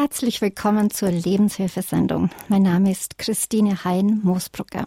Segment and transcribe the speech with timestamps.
[0.00, 2.30] Herzlich willkommen zur Lebenshilfesendung.
[2.46, 4.84] Mein Name ist Christine Hein Moosbrucker.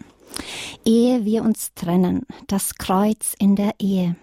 [0.86, 4.16] Ehe wir uns trennen, das Kreuz in der Ehe.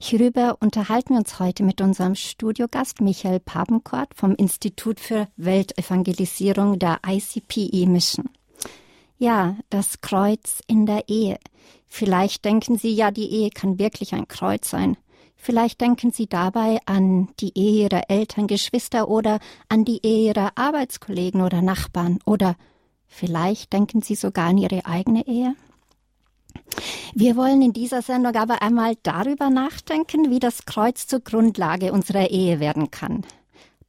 [0.00, 6.98] Hierüber unterhalten wir uns heute mit unserem Studiogast Michael Papenkort vom Institut für Weltevangelisierung der
[7.06, 8.28] ICPE Mission.
[9.18, 11.38] Ja, das Kreuz in der Ehe.
[11.86, 14.96] Vielleicht denken Sie, ja, die Ehe kann wirklich ein Kreuz sein.
[15.44, 20.52] Vielleicht denken Sie dabei an die Ehe Ihrer Eltern, Geschwister oder an die Ehe Ihrer
[20.54, 22.56] Arbeitskollegen oder Nachbarn oder
[23.06, 25.54] vielleicht denken Sie sogar an Ihre eigene Ehe.
[27.14, 32.30] Wir wollen in dieser Sendung aber einmal darüber nachdenken, wie das Kreuz zur Grundlage unserer
[32.30, 33.26] Ehe werden kann.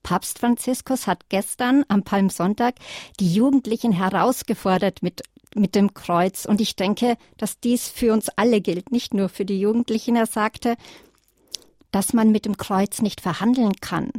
[0.03, 2.75] Papst Franziskus hat gestern am Palmsonntag
[3.21, 5.23] die Jugendlichen herausgefordert mit
[5.55, 6.45] mit dem Kreuz.
[6.45, 10.15] Und ich denke, dass dies für uns alle gilt, nicht nur für die Jugendlichen.
[10.15, 10.75] Er sagte,
[11.91, 14.11] dass man mit dem Kreuz nicht verhandeln kann.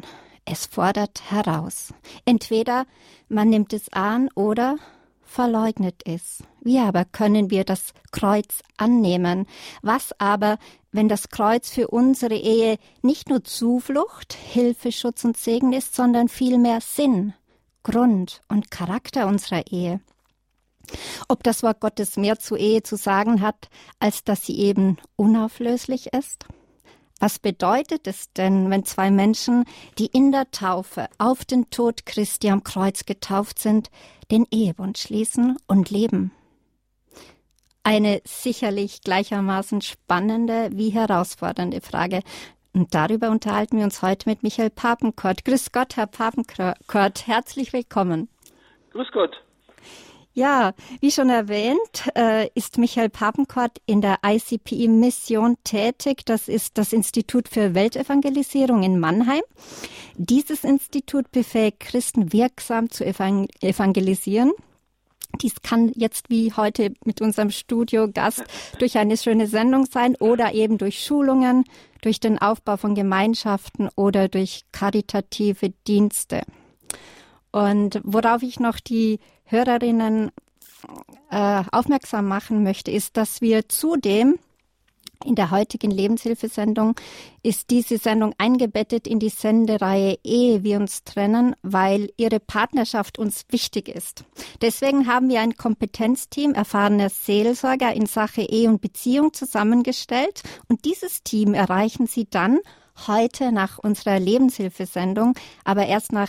[0.44, 1.92] Es fordert heraus.
[2.24, 2.86] Entweder
[3.28, 4.76] man nimmt es an oder
[5.22, 6.42] verleugnet es.
[6.60, 9.46] Wie aber können wir das Kreuz annehmen?
[9.82, 10.58] Was aber,
[10.92, 16.28] wenn das Kreuz für unsere Ehe nicht nur Zuflucht, Hilfe, Schutz und Segen ist, sondern
[16.28, 17.34] vielmehr Sinn,
[17.82, 20.00] Grund und Charakter unserer Ehe?
[21.28, 23.68] Ob das Wort Gottes mehr zur Ehe zu sagen hat,
[23.98, 26.46] als dass sie eben unauflöslich ist?
[27.18, 29.64] Was bedeutet es denn, wenn zwei Menschen,
[29.98, 33.90] die in der Taufe auf den Tod Christi am Kreuz getauft sind,
[34.30, 36.32] den Ehebund schließen und leben?
[37.82, 42.20] Eine sicherlich gleichermaßen spannende wie herausfordernde Frage.
[42.74, 45.44] Und darüber unterhalten wir uns heute mit Michael Papenkort.
[45.44, 47.26] Grüß Gott, Herr Papenkort.
[47.26, 48.28] Herzlich willkommen.
[48.90, 49.36] Grüß Gott.
[50.36, 56.26] Ja, wie schon erwähnt, äh, ist Michael Papenkort in der ICPI-Mission tätig.
[56.26, 59.40] Das ist das Institut für Weltevangelisierung in Mannheim.
[60.16, 64.52] Dieses Institut befähigt Christen wirksam zu evangelisieren.
[65.40, 68.44] Dies kann jetzt wie heute mit unserem Studiogast
[68.78, 71.64] durch eine schöne Sendung sein oder eben durch Schulungen,
[72.02, 76.42] durch den Aufbau von Gemeinschaften oder durch karitative Dienste.
[77.56, 80.30] Und worauf ich noch die Hörerinnen
[81.30, 84.38] äh, aufmerksam machen möchte, ist, dass wir zudem
[85.24, 86.96] in der heutigen Lebenshilfesendung
[87.42, 93.46] ist diese Sendung eingebettet in die Sendereihe Ehe wir uns trennen, weil ihre Partnerschaft uns
[93.48, 94.24] wichtig ist.
[94.60, 101.22] Deswegen haben wir ein Kompetenzteam erfahrener Seelsorger in Sache Ehe und Beziehung zusammengestellt und dieses
[101.22, 102.58] Team erreichen Sie dann
[103.06, 105.32] heute nach unserer Lebenshilfesendung,
[105.64, 106.28] aber erst nach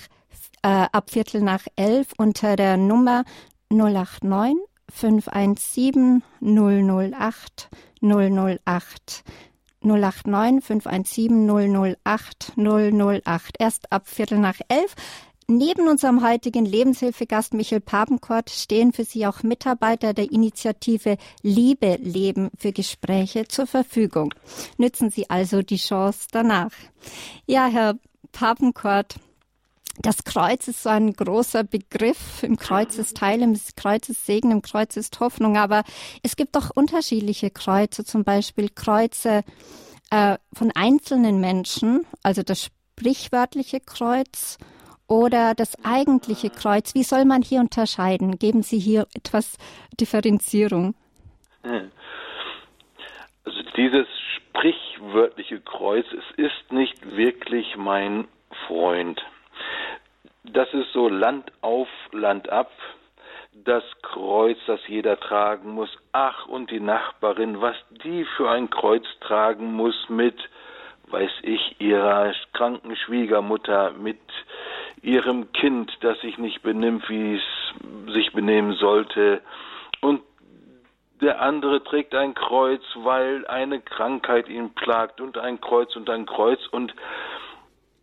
[0.61, 3.23] äh, ab Viertel nach elf unter der Nummer
[3.69, 4.55] 089
[4.89, 7.69] 517 008
[8.01, 9.23] 008.
[9.81, 13.55] 089 517 008 008.
[13.59, 14.95] Erst ab Viertel nach elf.
[15.49, 22.49] Neben unserem heutigen Lebenshilfegast Michael Papenkort stehen für Sie auch Mitarbeiter der Initiative Liebe Leben
[22.57, 24.33] für Gespräche zur Verfügung.
[24.77, 26.71] Nützen Sie also die Chance danach.
[27.45, 27.95] Ja, Herr
[28.33, 29.15] Papenkort,
[29.99, 32.43] das Kreuz ist so ein großer Begriff.
[32.43, 35.57] Im Kreuz ist Teil, im Kreuz ist Segen, im Kreuz ist Hoffnung.
[35.57, 35.83] Aber
[36.23, 39.43] es gibt auch unterschiedliche Kreuze, zum Beispiel Kreuze
[40.11, 44.57] äh, von einzelnen Menschen, also das sprichwörtliche Kreuz
[45.07, 46.93] oder das eigentliche Kreuz.
[46.93, 48.37] Wie soll man hier unterscheiden?
[48.37, 49.57] Geben Sie hier etwas
[49.99, 50.95] Differenzierung.
[53.43, 58.27] Also dieses sprichwörtliche Kreuz, es ist nicht wirklich mein
[58.67, 59.21] Freund
[60.43, 62.71] das ist so Land auf, Land ab.
[63.53, 65.89] Das Kreuz, das jeder tragen muss.
[66.11, 70.37] Ach, und die Nachbarin, was die für ein Kreuz tragen muss mit,
[71.07, 74.19] weiß ich, ihrer kranken Schwiegermutter, mit
[75.01, 79.41] ihrem Kind, das sich nicht benimmt, wie es sich benehmen sollte.
[80.01, 80.21] Und
[81.21, 86.25] der andere trägt ein Kreuz, weil eine Krankheit ihn plagt und ein Kreuz und ein
[86.27, 86.59] Kreuz.
[86.67, 86.93] Und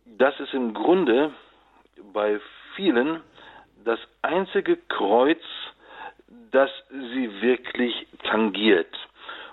[0.05, 1.31] das ist im Grunde
[2.15, 2.39] bei
[2.75, 3.21] vielen
[3.83, 5.43] das einzige Kreuz,
[6.51, 8.95] das sie wirklich tangiert.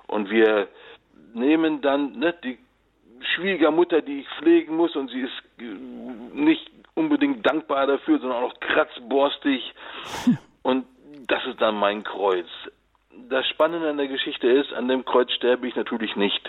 [0.07, 0.69] Und wir
[1.35, 2.59] nehmen dann ne, die
[3.35, 5.33] Schwiegermutter, die ich pflegen muss, und sie ist
[6.35, 9.75] nicht unbedingt dankbar dafür, sondern auch noch kratzborstig.
[10.63, 10.87] Und
[11.27, 12.47] das ist dann mein Kreuz.
[13.29, 16.49] Das Spannende an der Geschichte ist, an dem Kreuz sterbe ich natürlich nicht.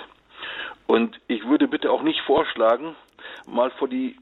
[0.86, 2.96] Und ich würde bitte auch nicht vorschlagen,
[3.48, 4.18] mal vor die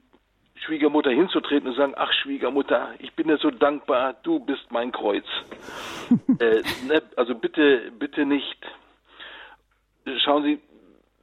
[0.66, 5.25] Schwiegermutter hinzutreten und sagen, ach Schwiegermutter, ich bin dir so dankbar, du bist mein Kreuz.
[6.40, 8.58] äh, ne, also bitte, bitte nicht.
[10.24, 10.60] Schauen Sie,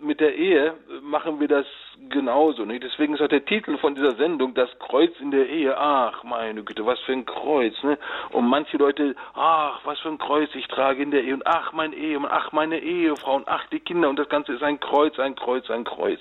[0.00, 1.66] mit der Ehe machen wir das
[2.08, 2.64] genauso.
[2.64, 2.84] Nicht?
[2.84, 5.76] Deswegen ist auch der Titel von dieser Sendung Das Kreuz in der Ehe.
[5.76, 7.74] Ach, meine Güte, was für ein Kreuz.
[7.82, 7.98] Ne?
[8.30, 11.34] Und manche Leute, ach, was für ein Kreuz ich trage in der Ehe.
[11.34, 14.08] Und ach, mein Ehemann, ach, meine Ehefrau und ach, die Kinder.
[14.08, 16.20] Und das Ganze ist ein Kreuz, ein Kreuz, ein Kreuz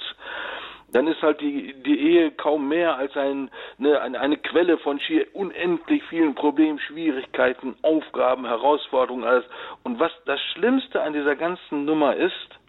[0.89, 4.99] dann ist halt die, die Ehe kaum mehr als ein, ne, eine, eine Quelle von
[4.99, 9.45] schier unendlich vielen Problemen, Schwierigkeiten, Aufgaben, Herausforderungen, alles.
[9.83, 12.59] Und was das Schlimmste an dieser ganzen Nummer ist,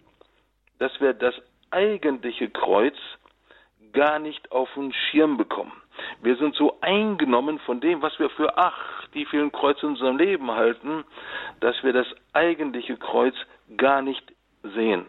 [0.79, 1.35] dass wir das
[1.71, 2.95] eigentliche Kreuz
[3.93, 5.71] gar nicht auf den Schirm bekommen.
[6.21, 10.17] Wir sind so eingenommen von dem, was wir für ach, die vielen Kreuze in unserem
[10.17, 11.03] Leben halten,
[11.59, 13.35] dass wir das eigentliche Kreuz
[13.77, 14.23] gar nicht
[14.63, 15.07] sehen.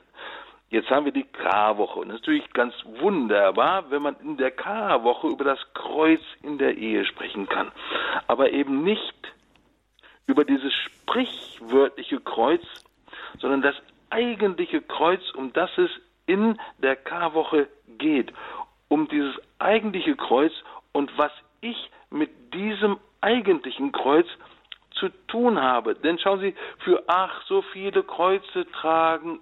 [0.70, 4.52] Jetzt haben wir die Karwoche und das ist natürlich ganz wunderbar, wenn man in der
[4.52, 7.72] Karwoche über das Kreuz in der Ehe sprechen kann,
[8.28, 9.32] aber eben nicht
[10.28, 12.62] über dieses sprichwörtliche Kreuz,
[13.40, 13.74] sondern das
[14.10, 15.90] eigentliche Kreuz, um das es
[16.26, 17.68] in der Karwoche
[17.98, 18.32] geht,
[18.86, 20.52] um dieses eigentliche Kreuz
[20.92, 24.26] und was ich mit diesem eigentlichen Kreuz
[24.92, 25.96] zu tun habe.
[25.96, 29.40] Denn schauen Sie, für ach, so viele Kreuze tragen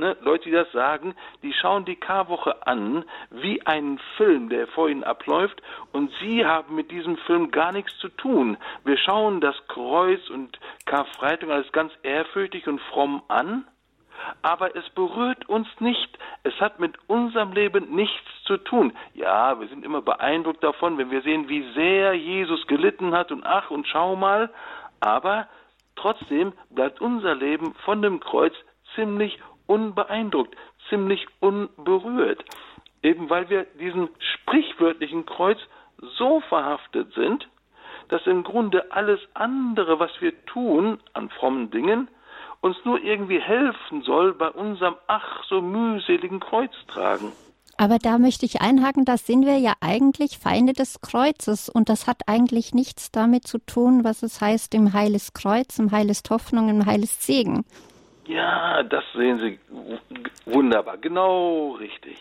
[0.00, 4.88] ne, Leute, die das sagen, die schauen die Karwoche an wie einen Film, der vor
[4.88, 5.62] ihnen abläuft
[5.92, 8.56] und sie haben mit diesem Film gar nichts zu tun.
[8.84, 13.66] Wir schauen das Kreuz und Karfreitag alles ganz ehrfürchtig und fromm an,
[14.42, 16.18] aber es berührt uns nicht.
[16.42, 18.92] Es hat mit unserem Leben nichts zu tun.
[19.14, 23.44] Ja, wir sind immer beeindruckt davon, wenn wir sehen, wie sehr Jesus gelitten hat und
[23.46, 24.50] ach und schau mal,
[25.00, 25.48] aber
[25.96, 28.54] trotzdem bleibt unser Leben von dem Kreuz
[28.94, 29.38] ziemlich
[29.70, 30.56] unbeeindruckt,
[30.88, 32.44] ziemlich unberührt.
[33.02, 35.58] Eben weil wir diesen sprichwörtlichen Kreuz
[36.18, 37.48] so verhaftet sind,
[38.08, 42.08] dass im Grunde alles andere, was wir tun an frommen Dingen,
[42.60, 47.30] uns nur irgendwie helfen soll bei unserem ach so mühseligen Kreuztragen.
[47.76, 52.06] Aber da möchte ich einhaken, da sind wir ja eigentlich Feinde des Kreuzes und das
[52.06, 56.10] hat eigentlich nichts damit zu tun, was es heißt im Heil ist Kreuz, im Heil
[56.10, 57.64] ist Hoffnung, im Heil ist Segen.
[58.30, 59.58] Ja, das sehen Sie
[60.44, 62.16] wunderbar, genau richtig.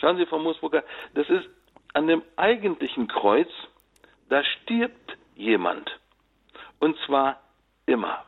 [0.00, 0.82] Schauen Sie, Frau Moosburger,
[1.14, 1.48] das ist
[1.92, 3.48] an dem eigentlichen Kreuz,
[4.28, 5.88] da stirbt jemand.
[6.80, 7.40] Und zwar
[7.86, 8.24] immer.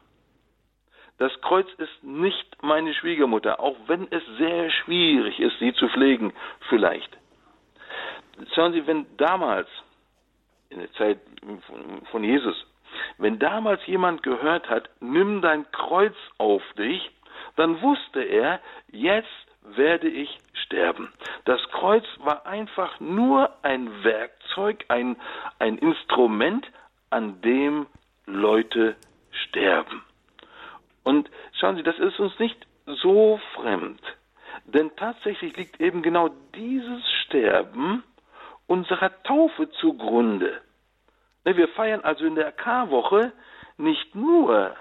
[1.18, 6.32] Das Kreuz ist nicht meine Schwiegermutter, auch wenn es sehr schwierig ist, sie zu pflegen,
[6.68, 7.10] vielleicht.
[8.54, 9.68] Schauen Sie, wenn damals,
[10.68, 11.18] in der Zeit
[12.12, 12.54] von Jesus,
[13.18, 17.10] wenn damals jemand gehört hat, nimm dein Kreuz auf dich,
[17.56, 18.60] dann wusste er,
[18.90, 19.28] jetzt
[19.62, 21.12] werde ich sterben.
[21.44, 25.16] Das Kreuz war einfach nur ein Werkzeug, ein,
[25.58, 26.66] ein Instrument,
[27.10, 27.86] an dem
[28.26, 28.96] Leute
[29.30, 30.02] sterben.
[31.04, 34.00] Und schauen Sie, das ist uns nicht so fremd.
[34.64, 38.02] Denn tatsächlich liegt eben genau dieses Sterben
[38.66, 40.60] unserer Taufe zugrunde.
[41.44, 43.32] Ne, wir feiern also in der Karwoche
[43.76, 44.74] nicht nur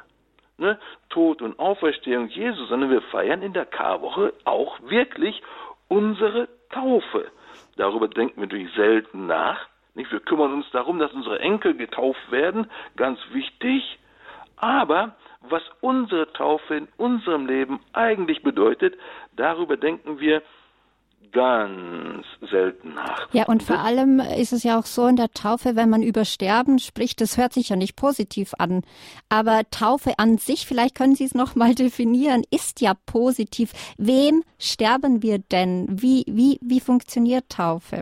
[0.57, 0.79] ne,
[1.15, 5.41] Tod und Auferstehung Jesu, sondern wir feiern in der Karwoche auch wirklich
[5.87, 7.31] unsere Taufe.
[7.77, 9.65] Darüber denken wir natürlich selten nach.
[9.93, 10.11] Nicht?
[10.11, 13.97] Wir kümmern uns darum, dass unsere Enkel getauft werden, ganz wichtig.
[14.57, 18.95] Aber was unsere Taufe in unserem Leben eigentlich bedeutet,
[19.37, 20.41] darüber denken wir
[21.31, 23.27] ganz selten nach.
[23.33, 26.25] Ja, und vor allem ist es ja auch so in der Taufe, wenn man über
[26.25, 28.83] Sterben spricht, das hört sich ja nicht positiv an.
[29.29, 33.71] Aber Taufe an sich, vielleicht können Sie es nochmal definieren, ist ja positiv.
[33.97, 35.87] Wem sterben wir denn?
[35.89, 38.01] Wie, wie, wie funktioniert Taufe?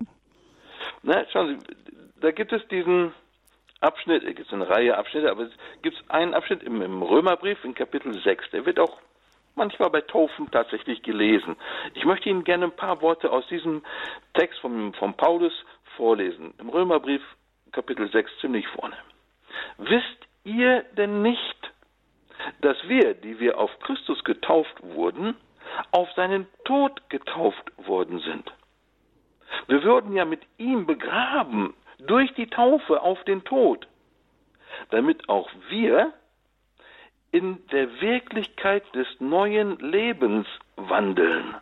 [1.01, 1.75] Na, schauen Sie,
[2.21, 3.13] da gibt es diesen
[3.81, 7.75] Abschnitt, es gibt eine Reihe Abschnitte, aber es gibt einen Abschnitt im, im Römerbrief in
[7.75, 8.97] Kapitel 6, der wird auch
[9.55, 11.55] manchmal bei Taufen tatsächlich gelesen.
[11.93, 13.83] Ich möchte Ihnen gerne ein paar Worte aus diesem
[14.33, 15.53] Text von, von Paulus
[15.95, 16.53] vorlesen.
[16.59, 17.21] Im Römerbrief
[17.71, 18.95] Kapitel 6 ziemlich vorne.
[19.77, 21.71] Wisst ihr denn nicht,
[22.61, 25.35] dass wir, die wir auf Christus getauft wurden,
[25.91, 28.51] auf seinen Tod getauft worden sind?
[29.67, 33.87] Wir würden ja mit ihm begraben durch die Taufe auf den Tod,
[34.89, 36.13] damit auch wir
[37.33, 41.55] in der Wirklichkeit des neuen Lebens wandeln.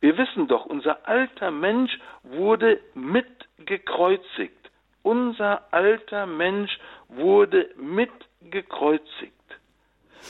[0.00, 1.92] Wir wissen doch, unser alter Mensch
[2.22, 4.70] wurde mitgekreuzigt.
[5.02, 6.78] Unser alter Mensch
[7.08, 9.34] wurde mitgekreuzigt.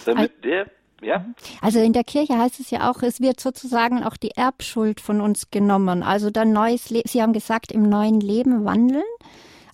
[0.04, 0.66] Damit der
[1.02, 1.24] ja?
[1.62, 5.20] Also in der Kirche heißt es ja auch, es wird sozusagen auch die Erbschuld von
[5.20, 6.02] uns genommen.
[6.02, 9.02] Also dann neues Le Sie haben gesagt, im neuen Leben wandeln.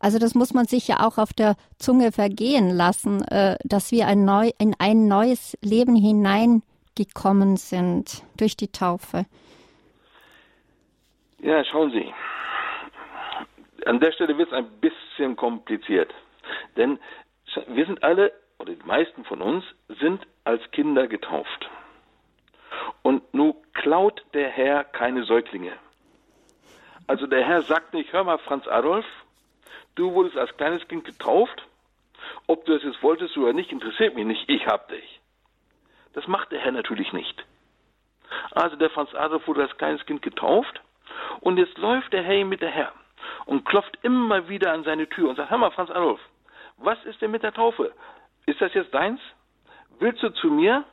[0.06, 4.06] Also das muss man sich ja auch auf der Zunge vergehen lassen, äh, dass wir
[4.06, 9.26] ein neu, in ein neues Leben hineingekommen sind durch die Taufe.
[11.40, 12.14] Ja, schauen Sie.
[13.84, 16.14] An der Stelle wird es ein bisschen kompliziert.
[16.76, 17.00] Denn
[17.66, 19.64] wir sind alle, oder die meisten von uns,
[19.98, 21.68] sind als Kinder getauft.
[23.02, 25.72] Und nun klaut der Herr keine Säuglinge.
[27.08, 29.04] Also der Herr sagt nicht, hör mal, Franz Adolf,
[29.96, 31.66] du wurdest als kleines Kind getauft.
[32.46, 34.48] Ob du das jetzt wolltest oder nicht, interessiert mich nicht.
[34.48, 35.20] Ich hab dich.
[36.14, 37.44] Das macht der Herr natürlich nicht.
[38.52, 40.80] Also der Franz Adolf wurde als kleines Kind getauft
[41.40, 42.92] und jetzt läuft der Herr mit der Herr
[43.44, 46.20] und klopft immer wieder an seine Tür und sagt, hör mal, Franz Adolf,
[46.78, 47.92] was ist denn mit der Taufe?
[48.46, 49.20] Ist das jetzt deins?
[49.98, 50.84] Willst du zu mir?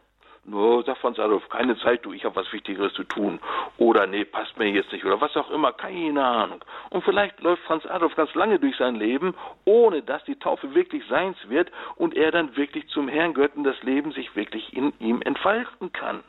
[0.46, 3.40] No, sagt Franz Adolf, keine Zeit, du, ich habe was Wichtigeres zu tun.
[3.78, 5.06] Oder nee, passt mir jetzt nicht.
[5.06, 6.64] Oder was auch immer, keine Ahnung.
[6.90, 11.04] Und vielleicht läuft Franz Adolf ganz lange durch sein Leben, ohne dass die Taufe wirklich
[11.08, 14.92] seins wird und er dann wirklich zum Herrn gehört und das Leben sich wirklich in
[15.00, 16.24] ihm entfalten kann.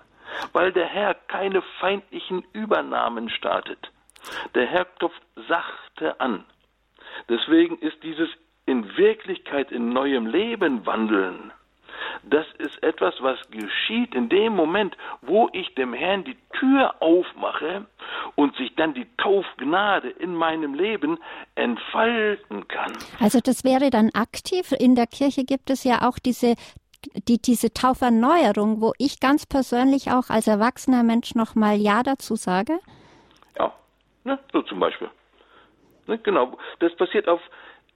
[0.53, 3.91] Weil der Herr keine feindlichen Übernahmen startet.
[4.55, 6.45] Der Herr klopft sachte an.
[7.29, 8.29] Deswegen ist dieses
[8.65, 11.53] in Wirklichkeit in neuem Leben wandeln
[12.23, 17.87] das ist etwas, was geschieht in dem Moment, wo ich dem Herrn die Tür aufmache
[18.35, 21.19] und sich dann die Taufgnade in meinem Leben
[21.55, 22.93] entfalten kann.
[23.21, 24.73] Also das wäre dann aktiv.
[24.73, 26.55] In der Kirche gibt es ja auch diese
[27.29, 32.79] die, diese Tauferneuerung, wo ich ganz persönlich auch als erwachsener Mensch nochmal Ja dazu sage?
[33.59, 33.75] Ja,
[34.25, 35.11] ne, so zum Beispiel.
[36.07, 37.41] Ne, genau, das passiert auf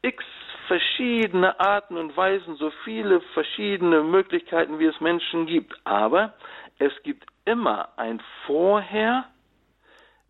[0.02, 0.24] x
[0.68, 5.74] verschiedene Arten und Weisen, so viele verschiedene Möglichkeiten, wie es Menschen gibt.
[5.84, 6.34] Aber
[6.78, 9.24] es gibt immer ein Vorher,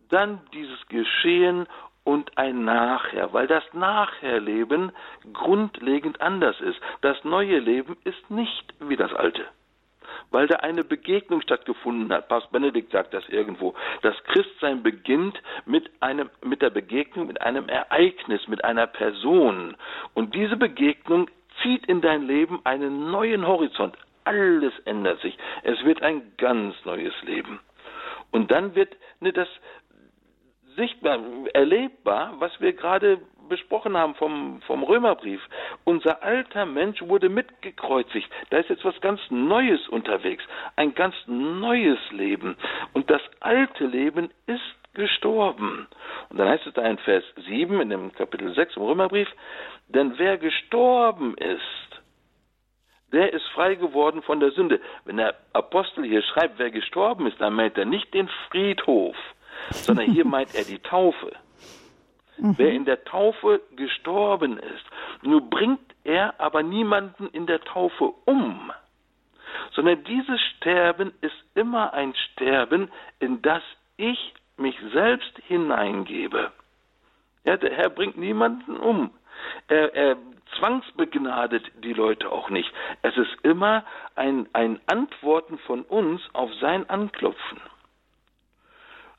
[0.09, 1.67] dann dieses Geschehen
[2.05, 4.93] und ein Nachher, weil das Nachherleben
[5.35, 6.81] grundlegend anders ist.
[7.03, 9.45] Das neue Leben ist nicht wie das alte
[10.31, 12.29] weil da eine Begegnung stattgefunden hat.
[12.29, 13.75] Papst Benedikt sagt das irgendwo.
[14.03, 19.77] Das Christsein beginnt mit einem, mit der Begegnung mit einem Ereignis, mit einer Person.
[20.15, 21.29] Und diese Begegnung
[21.63, 23.97] zieht in dein Leben einen neuen Horizont.
[24.25, 25.37] Alles ändert sich.
[25.63, 27.61] Es wird ein ganz neues Leben.
[28.31, 29.49] Und dann wird ne, das
[30.77, 31.19] sichtbar,
[31.55, 35.41] erlebbar, was wir gerade besprochen haben vom, vom Römerbrief.
[35.85, 38.29] Unser alter Mensch wurde mitgekreuzigt.
[38.51, 40.45] Da ist jetzt was ganz Neues unterwegs.
[40.77, 42.57] Ein ganz neues Leben.
[42.93, 44.61] Und das alte Leben ist
[44.95, 45.87] gestorben.
[46.29, 49.29] Und dann heißt es da in Vers 7 in dem Kapitel 6 im Römerbrief,
[49.89, 52.03] denn wer gestorben ist,
[53.13, 54.81] der ist frei geworden von der Sünde.
[55.05, 59.17] Wenn der Apostel hier schreibt, wer gestorben ist, dann meint er nicht den Friedhof,
[59.71, 61.33] sondern hier meint er die Taufe.
[62.39, 62.55] Mhm.
[62.57, 64.85] Wer in der Taufe gestorben ist,
[65.23, 68.73] nur bringt er aber niemanden in der Taufe um,
[69.73, 73.63] sondern dieses Sterben ist immer ein Sterben, in das
[73.97, 76.53] ich mich selbst hineingebe.
[77.45, 79.11] Ja, der Herr bringt niemanden um.
[79.69, 80.17] Er, er
[80.59, 82.71] zwangsbegnadet die Leute auch nicht.
[83.03, 83.85] Es ist immer
[84.17, 87.61] ein, ein Antworten von uns auf sein Anklopfen.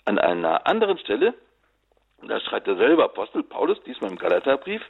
[0.06, 1.34] An einer anderen Stelle
[2.28, 4.82] da schreibt derselbe Apostel Paulus, diesmal im Galaterbrief,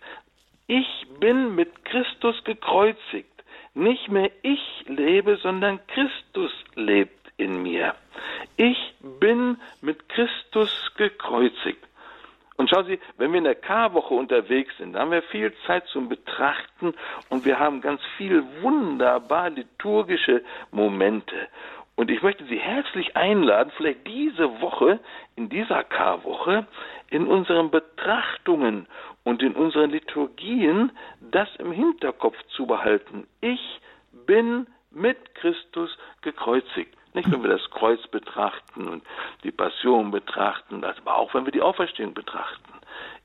[0.68, 3.28] ich bin mit Christus gekreuzigt.
[3.74, 7.96] Nicht mehr ich lebe, sondern Christus lebt in mir.
[8.58, 11.84] Ich bin mit Christus gekreuzigt.
[12.58, 15.88] Und schauen Sie, wenn wir in der Karwoche unterwegs sind, da haben wir viel Zeit
[15.88, 16.94] zum Betrachten
[17.30, 21.48] und wir haben ganz viel wunderbar liturgische Momente.
[22.00, 25.02] Und ich möchte Sie herzlich einladen, vielleicht diese Woche,
[25.36, 26.66] in dieser Karwoche,
[27.10, 28.88] in unseren Betrachtungen
[29.26, 33.28] und in unseren Liturgien das im Hinterkopf zu behalten.
[33.42, 33.82] Ich
[34.26, 35.90] bin mit Christus
[36.22, 36.96] gekreuzigt.
[37.16, 39.04] Nicht, wenn wir das Kreuz betrachten und
[39.44, 42.79] die Passion betrachten, aber auch wenn wir die Auferstehung betrachten.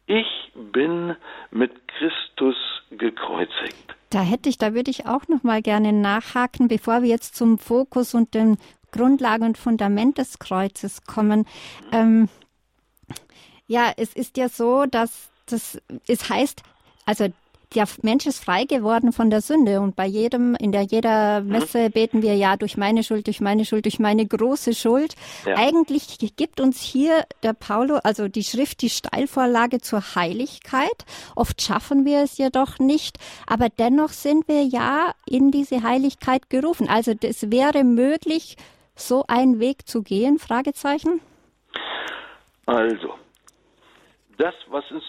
[0.06, 1.16] Ich bin
[1.50, 2.56] mit Christus
[2.90, 3.96] gekreuzigt.
[4.10, 7.58] Da hätte ich, da würde ich auch noch mal gerne nachhaken, bevor wir jetzt zum
[7.58, 8.58] Fokus und den
[8.92, 11.46] Grundlage und Fundament des Kreuzes kommen.
[11.90, 12.28] Ähm,
[13.66, 16.62] ja, es ist ja so, dass das, es heißt,
[17.06, 17.28] also
[17.74, 21.90] der Mensch ist frei geworden von der Sünde und bei jedem, in der jeder Messe
[21.90, 25.14] beten wir ja durch meine Schuld, durch meine Schuld, durch meine große Schuld.
[25.46, 25.56] Ja.
[25.56, 31.04] Eigentlich gibt uns hier der Paulo, also die Schrift, die Steilvorlage zur Heiligkeit.
[31.36, 36.88] Oft schaffen wir es jedoch nicht, aber dennoch sind wir ja in diese Heiligkeit gerufen.
[36.88, 38.56] Also es wäre möglich,
[38.96, 40.38] so einen Weg zu gehen?
[40.38, 41.20] Fragezeichen.
[42.66, 43.14] Also,
[44.38, 45.04] das, was uns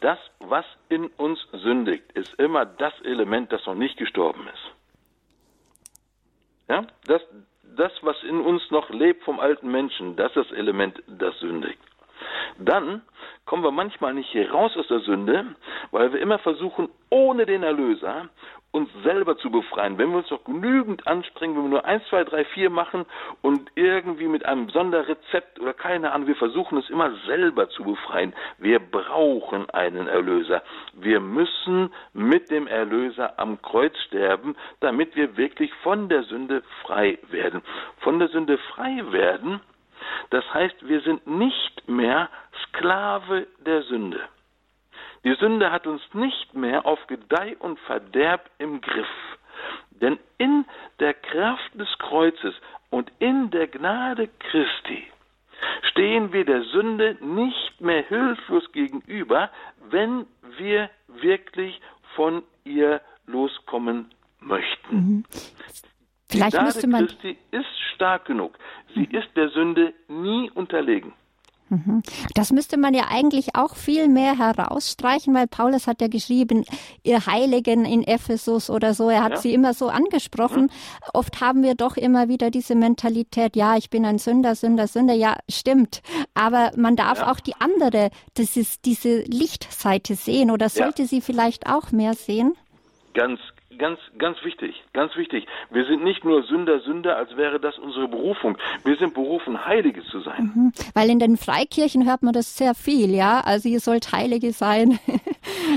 [0.00, 4.74] das, was in uns sündigt, ist immer das Element, das noch nicht gestorben ist.
[6.68, 7.22] Ja, das,
[7.76, 11.80] das, was in uns noch lebt vom alten Menschen, das ist das Element, das sündigt.
[12.58, 13.02] Dann
[13.44, 15.46] kommen wir manchmal nicht raus aus der Sünde,
[15.90, 18.28] weil wir immer versuchen, ohne den Erlöser
[18.70, 19.96] uns selber zu befreien.
[19.96, 23.06] Wenn wir uns doch genügend anstrengen, wenn wir nur eins, zwei, drei, vier machen
[23.40, 28.34] und irgendwie mit einem Sonderrezept oder keine Ahnung, wir versuchen es immer selber zu befreien.
[28.58, 30.62] Wir brauchen einen Erlöser.
[30.92, 37.18] Wir müssen mit dem Erlöser am Kreuz sterben, damit wir wirklich von der Sünde frei
[37.30, 37.62] werden.
[38.00, 39.60] Von der Sünde frei werden,
[40.30, 42.28] das heißt, wir sind nicht mehr
[42.64, 44.20] Sklave der Sünde.
[45.24, 49.08] Die Sünde hat uns nicht mehr auf Gedeih und Verderb im Griff.
[49.90, 50.64] Denn in
[51.00, 52.54] der Kraft des Kreuzes
[52.90, 55.04] und in der Gnade Christi
[55.90, 59.50] stehen wir der Sünde nicht mehr hilflos gegenüber,
[59.90, 61.80] wenn wir wirklich
[62.14, 64.10] von ihr loskommen
[64.40, 64.96] möchten.
[64.96, 65.24] Mhm.
[66.30, 68.58] Vielleicht die Gnade man Christi ist stark genug.
[68.94, 69.18] Sie mhm.
[69.18, 71.12] ist der Sünde nie unterlegen.
[71.70, 72.02] Mhm.
[72.34, 76.64] Das müsste man ja eigentlich auch viel mehr herausstreichen, weil Paulus hat ja geschrieben,
[77.02, 79.36] ihr Heiligen in Ephesus oder so, er hat ja.
[79.38, 80.62] sie immer so angesprochen.
[80.62, 80.70] Mhm.
[81.12, 85.14] Oft haben wir doch immer wieder diese Mentalität, ja, ich bin ein Sünder, Sünder, Sünder,
[85.14, 86.00] ja, stimmt.
[86.34, 87.30] Aber man darf ja.
[87.30, 91.08] auch die andere, das ist diese Lichtseite sehen oder sollte ja.
[91.08, 92.54] sie vielleicht auch mehr sehen?
[93.14, 93.40] Ganz,
[93.78, 95.46] ganz, ganz wichtig, ganz wichtig.
[95.70, 98.58] Wir sind nicht nur Sünder, Sünder, als wäre das unsere Berufung.
[98.84, 100.52] Wir sind berufen, Heilige zu sein.
[100.54, 100.72] Mhm.
[100.94, 103.40] Weil in den Freikirchen hört man das sehr viel, ja.
[103.40, 104.98] Also ihr sollt Heilige sein.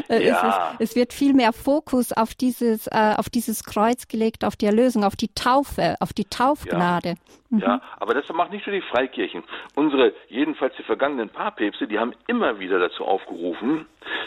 [0.09, 0.75] Äh, ja.
[0.79, 4.65] es, es, wird viel mehr Fokus auf dieses, äh, auf dieses Kreuz gelegt, auf die
[4.65, 7.09] Erlösung, auf die Taufe, auf die Taufgnade.
[7.09, 7.15] Ja.
[7.49, 7.59] Mhm.
[7.59, 9.43] Ja, aber das macht nicht nur die Freikirchen.
[9.75, 13.85] Unsere, jedenfalls die vergangenen Paarpäpste, die haben immer wieder dazu aufgerufen,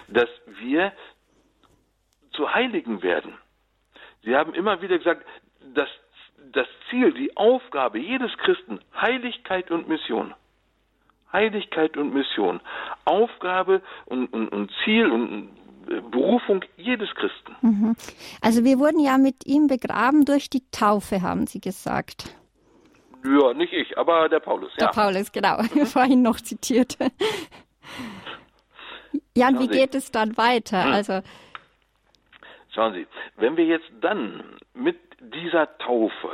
[0.09, 0.29] dass
[0.61, 0.93] wir
[2.33, 3.35] zu Heiligen werden.
[4.25, 5.25] Sie haben immer wieder gesagt,
[5.75, 5.89] dass
[6.53, 10.35] das Ziel, die Aufgabe jedes Christen, Heiligkeit und Mission.
[11.33, 12.61] Heiligkeit und Mission.
[13.05, 15.51] Aufgabe und, und, und Ziel und
[16.11, 17.57] Berufung jedes Christen.
[17.61, 17.97] Mhm.
[18.41, 22.35] Also wir wurden ja mit ihm begraben durch die Taufe, haben Sie gesagt.
[23.25, 24.73] Ja, nicht ich, aber der Paulus.
[24.79, 24.93] Der ja.
[24.93, 25.61] Paulus, genau.
[25.63, 25.87] Mhm.
[25.87, 26.97] Vorhin noch zitiert.
[29.37, 30.87] Ja, und wie geht es dann weiter?
[30.87, 30.93] Mhm.
[30.93, 31.21] Also
[32.75, 33.07] Schauen Sie,
[33.37, 34.43] wenn wir jetzt dann
[34.75, 36.31] mit dieser Taufe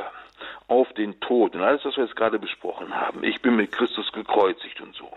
[0.68, 4.10] auf den Tod und alles, was wir jetzt gerade besprochen haben, ich bin mit Christus
[4.12, 5.10] gekreuzigt und so,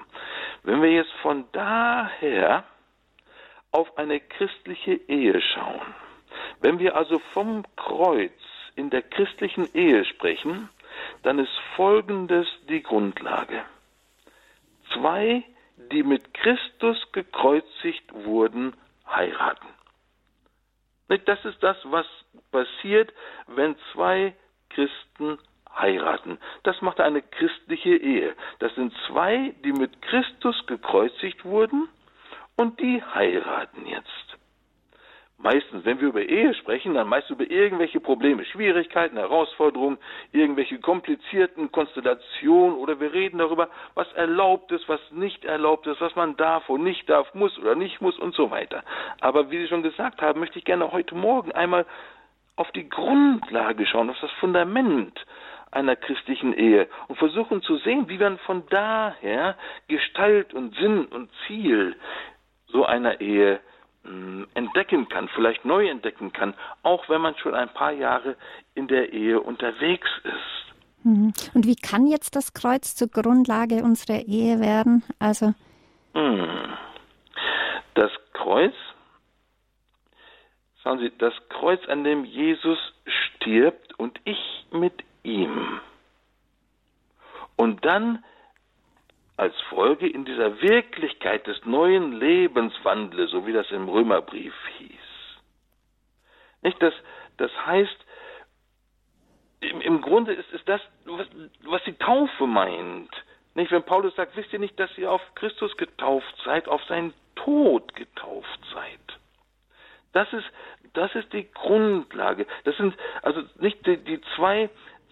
[0.64, 2.66] wenn wir jetzt von daher
[3.72, 5.96] auf eine christliche Ehe schauen,
[6.60, 8.34] wenn wir also vom Kreuz
[8.76, 10.70] in der christlichen Ehe sprechen,
[11.22, 13.64] dann ist Folgendes die Grundlage.
[14.94, 15.44] Zwei,
[15.92, 18.74] die mit Christus gekreuzigt wurden,
[19.08, 19.68] heiraten.
[21.08, 22.06] Das ist das, was
[22.52, 23.14] passiert,
[23.48, 24.36] wenn zwei
[24.70, 25.38] Christen
[25.76, 26.38] heiraten.
[26.64, 28.36] Das macht eine christliche Ehe.
[28.60, 31.90] Das sind zwei, die mit Christus gekreuzigt wurden
[32.56, 34.33] und die heiraten jetzt
[35.38, 39.98] meistens, wenn wir über Ehe sprechen, dann meist über irgendwelche Probleme, Schwierigkeiten, Herausforderungen,
[40.32, 46.16] irgendwelche komplizierten Konstellationen oder wir reden darüber, was erlaubt ist, was nicht erlaubt ist, was
[46.16, 48.84] man darf und nicht darf, muss oder nicht muss und so weiter.
[49.20, 51.86] Aber wie Sie schon gesagt haben, möchte ich gerne heute Morgen einmal
[52.56, 55.20] auf die Grundlage schauen, auf das Fundament
[55.72, 61.30] einer christlichen Ehe und versuchen zu sehen, wie man von daher Gestalt und Sinn und
[61.48, 61.96] Ziel
[62.68, 63.60] so einer Ehe
[64.54, 68.36] entdecken kann, vielleicht neu entdecken kann, auch wenn man schon ein paar Jahre
[68.76, 71.06] in der Ehe unterwegs ist.
[71.06, 71.34] Mhm.
[71.54, 75.04] Und wie kann jetzt das Kreuz zur Grundlage unserer Ehe werden?
[75.20, 75.54] Also
[76.14, 76.46] mm.
[77.94, 78.74] das Kreuz,
[80.82, 85.80] schauen Sie, das Kreuz, an dem Jesus stirbt und ich mit ihm.
[87.56, 88.24] Und dann
[89.38, 94.92] als Folge in dieser Wirklichkeit des neuen Lebens wandle, so wie das im Römerbrief hieß.
[96.62, 96.94] Nicht, das,
[97.38, 98.06] das heißt,
[99.62, 101.28] im, im Grunde ist, ist das, was,
[101.64, 103.10] was die Taufe meint.
[103.56, 107.14] Nicht, wenn Paulus sagt, wisst ihr nicht, dass ihr auf Christus getauft seid, auf seinen
[107.36, 109.20] Tod getauft seid.
[110.12, 110.46] Das ist,
[110.94, 112.46] das ist die Grundlage.
[112.66, 114.70] Das sind also nicht die, die zwei,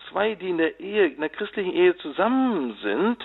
[0.10, 3.18] zwei, die in der Ehe, in der christlichen Ehe zusammen sind,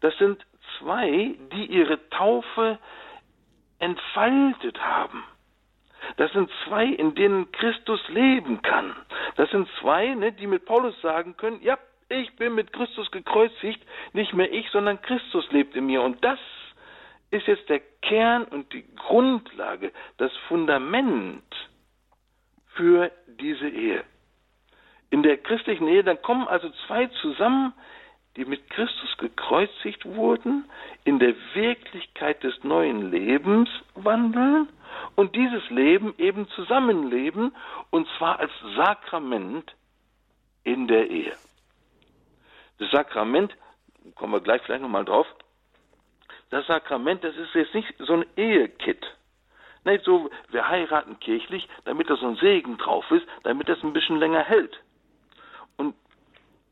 [0.00, 0.44] das sind
[0.78, 2.78] zwei, die ihre Taufe
[3.78, 5.24] entfaltet haben.
[6.16, 8.94] Das sind zwei, in denen Christus leben kann.
[9.36, 13.82] Das sind zwei, ne, die mit Paulus sagen können, ja, ich bin mit Christus gekreuzigt,
[14.12, 16.02] nicht mehr ich, sondern Christus lebt in mir.
[16.02, 16.38] Und das
[17.30, 21.42] ist jetzt der Kern und die Grundlage, das Fundament
[22.74, 24.04] für diese Ehe.
[25.10, 27.72] In der christlichen Ehe, dann kommen also zwei zusammen,
[28.36, 30.64] die mit Christus gekreuzigt wurden,
[31.04, 34.68] in der Wirklichkeit des neuen Lebens wandeln
[35.14, 37.54] und dieses Leben eben zusammenleben,
[37.90, 39.74] und zwar als Sakrament
[40.64, 41.32] in der Ehe.
[42.78, 43.54] Das Sakrament,
[44.16, 45.26] kommen wir gleich vielleicht nochmal drauf,
[46.50, 49.04] das Sakrament, das ist jetzt nicht so ein Ehekit.
[49.84, 53.92] Nicht so, wir heiraten kirchlich, damit da so ein Segen drauf ist, damit das ein
[53.92, 54.78] bisschen länger hält.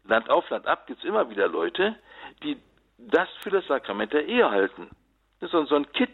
[0.04, 1.96] Land auf, Land ab gibt es immer wieder Leute,
[2.42, 2.56] die
[2.98, 4.90] das für das Sakrament der Ehe halten.
[5.40, 6.10] Das ist so ein Kit,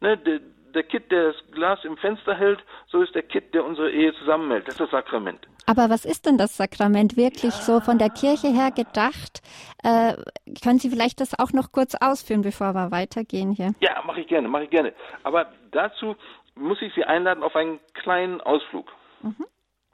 [0.00, 0.40] ne, der,
[0.74, 4.14] der Kit, der das Glas im Fenster hält, so ist der Kit, der unsere Ehe
[4.14, 4.66] zusammenhält.
[4.68, 5.46] Das ist das Sakrament.
[5.66, 7.62] Aber was ist denn das Sakrament wirklich ja.
[7.62, 9.42] so von der Kirche her gedacht?
[9.82, 10.14] Äh,
[10.62, 13.72] können Sie vielleicht das auch noch kurz ausführen, bevor wir weitergehen hier?
[13.80, 14.92] Ja, mache ich gerne, mache ich gerne.
[15.24, 16.14] Aber dazu
[16.54, 18.92] muss ich Sie einladen auf einen kleinen Ausflug.
[19.22, 19.46] Mhm.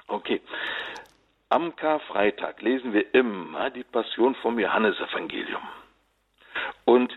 [0.09, 0.40] Okay.
[1.52, 5.60] Am Karfreitag lesen wir immer die Passion vom Johannesevangelium.
[6.86, 7.12] Und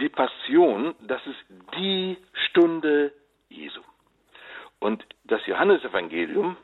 [0.00, 1.38] die Passion, das ist
[1.76, 3.12] die Stunde
[3.48, 3.82] Jesu.
[4.80, 6.56] Und das Johannesevangelium,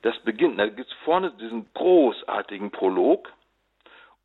[0.00, 3.30] das beginnt, da gibt es vorne diesen großartigen Prolog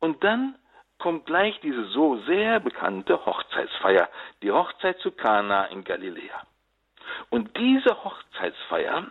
[0.00, 0.54] und dann
[0.98, 4.08] kommt gleich diese so sehr bekannte Hochzeitsfeier,
[4.40, 6.40] die Hochzeit zu Kana in Galiläa.
[7.28, 9.10] Und diese Hochzeitsfeier,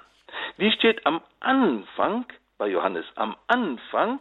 [0.58, 2.26] die steht am Anfang
[2.62, 4.20] bei Johannes, am Anfang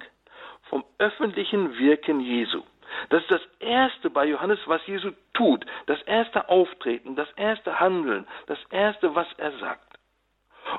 [0.71, 2.63] vom öffentlichen Wirken Jesu.
[3.11, 5.67] Das ist das Erste bei Johannes, was Jesus tut.
[5.85, 9.99] Das erste Auftreten, das erste Handeln, das erste, was er sagt.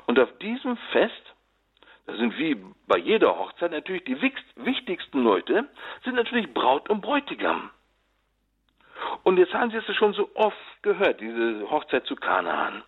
[0.06, 1.34] Und auf diesem Fest,
[2.06, 2.56] das sind wie
[2.88, 5.68] bei jeder Hochzeit natürlich die wichtigsten Leute,
[6.02, 7.70] sind natürlich Braut und Bräutigam.
[9.22, 12.82] Und jetzt haben Sie es schon so oft gehört, diese Hochzeit zu Kanaan.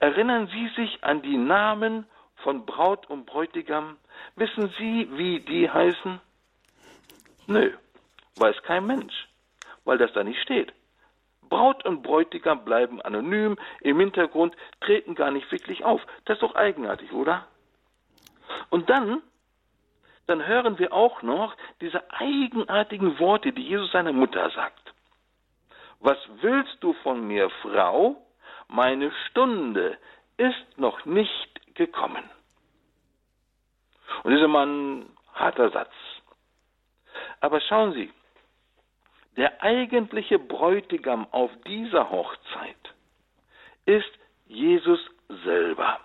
[0.00, 2.04] Erinnern Sie sich an die Namen
[2.42, 3.96] von Braut und Bräutigam?
[4.36, 6.20] Wissen Sie, wie die heißen?
[7.46, 7.72] Nö.
[8.36, 9.28] Weiß kein Mensch,
[9.84, 10.72] weil das da nicht steht.
[11.48, 16.00] Braut und Bräutigam bleiben anonym im Hintergrund, treten gar nicht wirklich auf.
[16.24, 17.46] Das ist doch eigenartig, oder?
[18.70, 19.22] Und dann,
[20.26, 24.92] dann hören wir auch noch diese eigenartigen Worte, die Jesus seiner Mutter sagt.
[26.00, 28.16] Was willst du von mir, Frau?
[28.68, 29.96] Meine Stunde
[30.36, 32.24] ist noch nicht gekommen.
[34.22, 35.92] Und immer ein harter Satz.
[37.40, 38.12] Aber schauen Sie,
[39.36, 42.94] der eigentliche Bräutigam auf dieser Hochzeit
[43.86, 44.10] ist
[44.46, 45.00] Jesus
[45.44, 46.00] selber.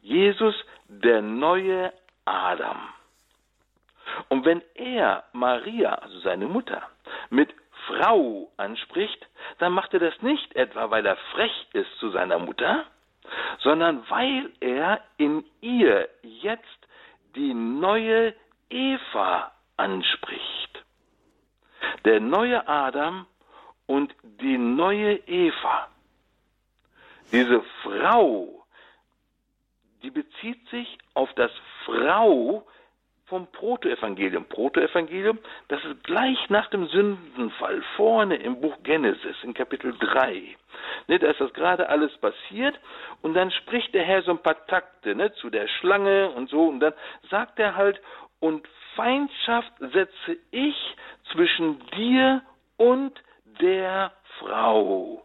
[0.00, 0.54] Jesus,
[0.88, 1.92] der neue
[2.24, 2.88] Adam.
[4.28, 6.82] Und wenn er Maria, also seine Mutter,
[7.28, 7.54] mit
[7.86, 9.26] Frau anspricht,
[9.58, 12.86] dann macht er das nicht etwa, weil er frech ist zu seiner Mutter,
[13.60, 16.64] sondern weil er in ihr jetzt
[17.34, 18.34] die neue
[18.68, 20.60] Eva anspricht
[22.04, 23.26] der neue Adam
[23.86, 25.88] und die neue Eva.
[27.32, 28.64] Diese Frau,
[30.02, 31.50] die bezieht sich auf das
[31.84, 32.66] Frau
[33.30, 34.44] vom Protoevangelium.
[34.44, 35.38] Protoevangelium,
[35.68, 40.56] das ist gleich nach dem Sündenfall, vorne im Buch Genesis, in Kapitel 3.
[41.06, 42.78] Ne, da ist das gerade alles passiert
[43.22, 46.68] und dann spricht der Herr so ein paar Takte ne, zu der Schlange und so
[46.68, 46.92] und dann
[47.30, 48.00] sagt er halt,
[48.40, 48.66] und
[48.96, 50.96] Feindschaft setze ich
[51.32, 52.42] zwischen dir
[52.76, 53.12] und
[53.60, 55.22] der Frau.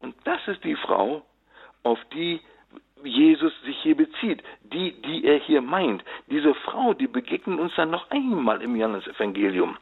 [0.00, 1.22] Und das ist die Frau,
[1.82, 2.40] auf die
[3.04, 6.04] Jesus sich hier bezieht, die, die er hier meint.
[6.28, 9.76] Diese Frau, die begegnet uns dann noch einmal im Johannesevangelium.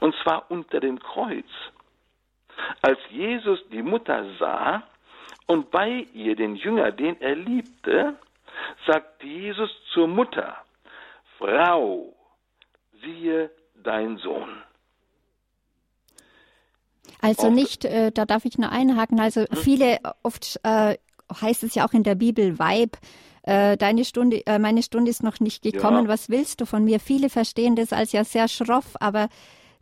[0.00, 1.46] Und zwar unter dem Kreuz.
[2.82, 4.82] Als Jesus die Mutter sah
[5.46, 8.16] und bei ihr den Jünger, den er liebte,
[8.86, 10.56] sagt Jesus zur Mutter,
[11.38, 12.14] Frau,
[13.02, 13.50] siehe
[13.82, 14.62] dein Sohn.
[17.20, 19.56] Also nicht, äh, da darf ich nur einhaken, also hm?
[19.56, 20.96] viele, oft äh,
[21.40, 22.96] heißt es ja auch in der Bibel, Weib,
[23.44, 26.08] äh, deine Stunde, äh, meine Stunde ist noch nicht gekommen, ja.
[26.08, 27.00] was willst du von mir?
[27.00, 29.28] Viele verstehen das als ja sehr schroff, aber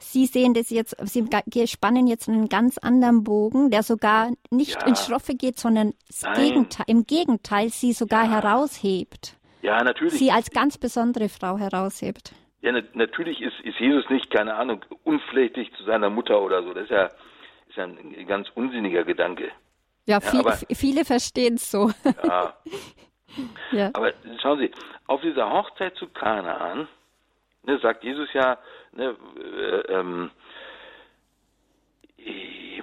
[0.03, 1.27] Sie sehen das jetzt, Sie
[1.67, 4.87] spannen jetzt einen ganz anderen Bogen, der sogar nicht ja.
[4.87, 5.93] ins Schroffe geht, sondern
[6.35, 8.41] Gegenteil, im Gegenteil Sie sogar ja.
[8.41, 9.37] heraushebt.
[9.61, 10.15] Ja, natürlich.
[10.15, 12.33] Sie als ganz besondere Frau heraushebt.
[12.63, 16.73] Ja, na, natürlich ist, ist Jesus nicht, keine Ahnung, unflätig zu seiner Mutter oder so.
[16.73, 17.05] Das ist ja,
[17.69, 19.51] ist ja ein ganz unsinniger Gedanke.
[20.11, 21.93] Ja, viel, aber, viele verstehen es so.
[22.25, 22.55] Ja.
[23.71, 23.91] ja.
[23.93, 24.71] Aber schauen Sie,
[25.07, 26.89] auf dieser Hochzeit zu Kanaan,
[27.63, 28.59] ne, sagt Jesus ja,
[28.93, 30.31] ne, äh, ähm,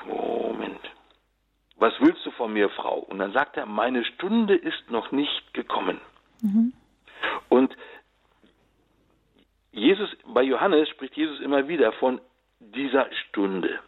[0.05, 0.79] Moment,
[1.75, 2.99] was willst du von mir, Frau?
[2.99, 5.99] Und dann sagt er, meine Stunde ist noch nicht gekommen.
[6.41, 6.71] Mhm.
[7.49, 7.75] Und
[9.71, 12.21] Jesus, bei Johannes spricht Jesus immer wieder von
[12.59, 13.79] dieser Stunde.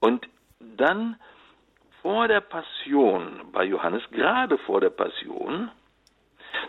[0.00, 0.26] Und
[0.58, 1.16] dann
[2.06, 5.72] vor der Passion bei Johannes, gerade vor der Passion,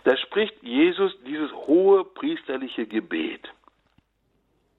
[0.04, 3.48] da spricht Jesus dieses hohe priesterliche Gebet.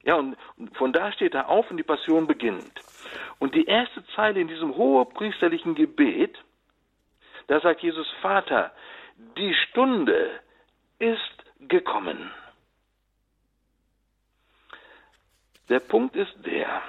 [0.03, 0.37] Ja, und
[0.73, 2.81] von da steht er auf und die Passion beginnt.
[3.38, 6.37] Und die erste Zeile in diesem hohepriesterlichen Gebet,
[7.47, 8.73] da sagt Jesus, Vater,
[9.37, 10.29] die Stunde
[10.99, 11.37] ist
[11.68, 12.33] gekommen.
[15.68, 16.83] Der Punkt ist der,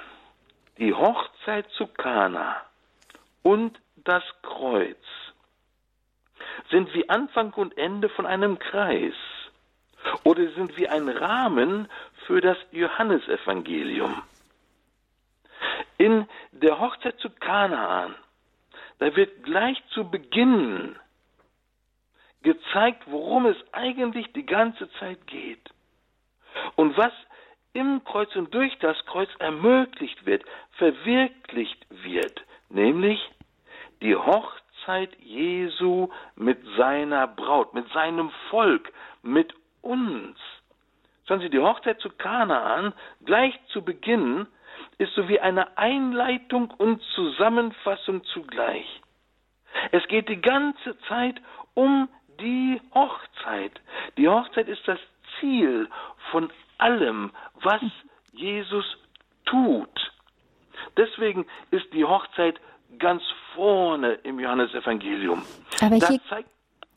[0.78, 2.66] die Hochzeit zu Kana
[3.42, 4.96] und das Kreuz
[6.70, 9.14] sind wie Anfang und Ende von einem Kreis
[10.24, 11.88] oder sind wie ein Rahmen
[12.26, 14.22] für das Johannesevangelium.
[15.98, 18.14] In der Hochzeit zu Kanaan,
[18.98, 20.96] da wird gleich zu Beginn
[22.42, 25.70] gezeigt, worum es eigentlich die ganze Zeit geht.
[26.76, 27.12] Und was
[27.72, 33.20] im Kreuz und durch das Kreuz ermöglicht wird, verwirklicht wird, nämlich
[34.00, 39.52] die Hochzeit Jesu mit seiner Braut, mit seinem Volk, mit
[39.82, 40.38] uns.
[41.26, 42.92] Schauen Sie, die Hochzeit zu Kanaan
[43.24, 44.46] gleich zu Beginn
[44.98, 48.86] ist so wie eine Einleitung und Zusammenfassung zugleich.
[49.92, 51.40] Es geht die ganze Zeit
[51.74, 52.08] um
[52.40, 53.80] die Hochzeit.
[54.16, 54.98] Die Hochzeit ist das
[55.38, 55.88] Ziel
[56.30, 57.82] von allem, was
[58.32, 58.84] Jesus
[59.46, 60.09] tut.
[60.96, 62.60] Deswegen ist die Hochzeit
[62.98, 63.22] ganz
[63.54, 65.42] vorne im Johannesevangelium.
[65.80, 66.20] Aber hier,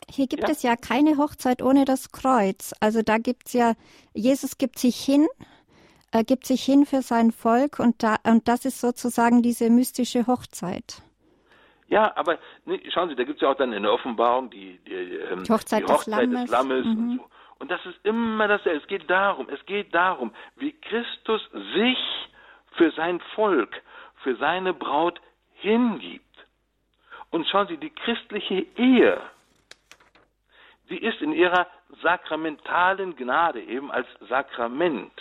[0.09, 0.49] hier gibt ja.
[0.49, 2.73] es ja keine Hochzeit ohne das Kreuz.
[2.79, 3.73] Also da gibt es ja,
[4.13, 5.27] Jesus gibt sich hin,
[6.11, 10.27] er gibt sich hin für sein Volk und, da, und das ist sozusagen diese mystische
[10.27, 11.01] Hochzeit.
[11.87, 14.79] Ja, aber nee, schauen Sie, da gibt es ja auch dann in der Offenbarung die,
[14.87, 16.91] die, ähm, die Hochzeit, die Hochzeit des Lammes, des Lammes mhm.
[16.91, 17.29] und so.
[17.59, 18.81] Und das ist immer dasselbe.
[18.81, 21.41] Es geht darum, es geht darum, wie Christus
[21.75, 21.97] sich
[22.75, 23.81] für sein Volk,
[24.23, 25.19] für seine Braut
[25.55, 26.23] hingibt.
[27.31, 29.19] Und schauen Sie, die christliche Ehe,
[30.87, 31.67] sie ist in ihrer
[32.01, 35.11] sakramentalen Gnade eben als Sakrament.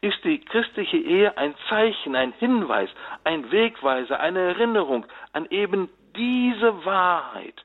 [0.00, 2.90] Ist die christliche Ehe ein Zeichen, ein Hinweis,
[3.24, 7.64] ein Wegweiser, eine Erinnerung an eben diese Wahrheit,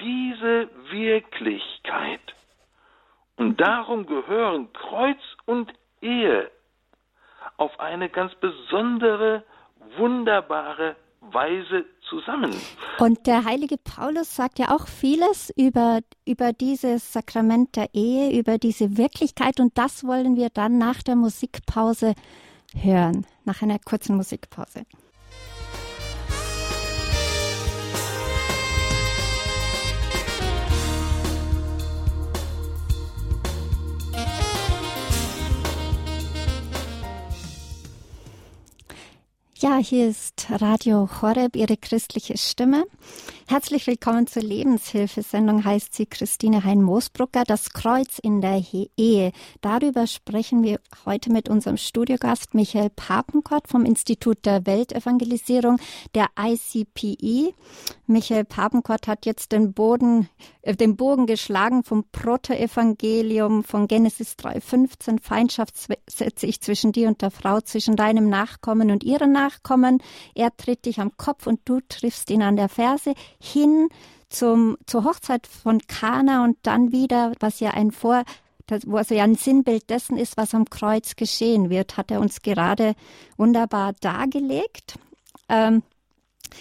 [0.00, 2.20] diese Wirklichkeit.
[3.36, 6.50] Und darum gehören Kreuz und Ehe
[7.56, 9.44] auf eine ganz besondere,
[9.96, 12.54] wunderbare Weise zusammen.
[12.98, 18.58] Und der heilige Paulus sagt ja auch vieles über, über dieses Sakrament der Ehe, über
[18.58, 19.60] diese Wirklichkeit.
[19.60, 22.14] Und das wollen wir dann nach der Musikpause
[22.74, 24.84] hören, nach einer kurzen Musikpause.
[39.56, 42.86] Ja, hier ist Radio Horeb, Ihre christliche Stimme.
[43.46, 48.60] Herzlich willkommen zur Lebenshilfesendung, heißt sie Christine Hein-Moosbrucker, das Kreuz in der
[48.96, 49.30] Ehe.
[49.60, 55.78] Darüber sprechen wir heute mit unserem Studiogast Michael Papenkort vom Institut der Weltevangelisierung
[56.16, 57.54] der ICPE.
[58.06, 60.28] Michael Papenkort hat jetzt den Boden,
[60.62, 65.20] äh, den Bogen geschlagen vom Protoevangelium von Genesis 3,15.
[65.22, 65.74] Feindschaft
[66.06, 70.02] setze ich zwischen dir und der Frau, zwischen deinem Nachkommen und ihrem Nachkommen.
[70.34, 73.88] Er tritt dich am Kopf und du triffst ihn an der Ferse hin
[74.28, 78.24] zum, zur Hochzeit von Kana und dann wieder, was ja ein Vor,
[78.66, 82.20] das, wo also ja ein Sinnbild dessen ist, was am Kreuz geschehen wird, hat er
[82.20, 82.94] uns gerade
[83.36, 84.98] wunderbar dargelegt.
[85.48, 85.82] Ähm,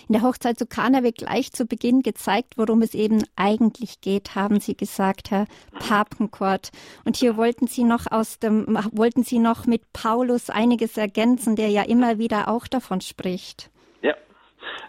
[0.07, 4.35] in der Hochzeit zu Kana wird gleich zu Beginn gezeigt, worum es eben eigentlich geht,
[4.35, 5.45] haben Sie gesagt, Herr
[5.79, 6.71] Papenkort.
[7.05, 11.69] Und hier wollten Sie noch aus dem, wollten Sie noch mit Paulus einiges ergänzen, der
[11.69, 13.69] ja immer wieder auch davon spricht.
[14.01, 14.15] Ja,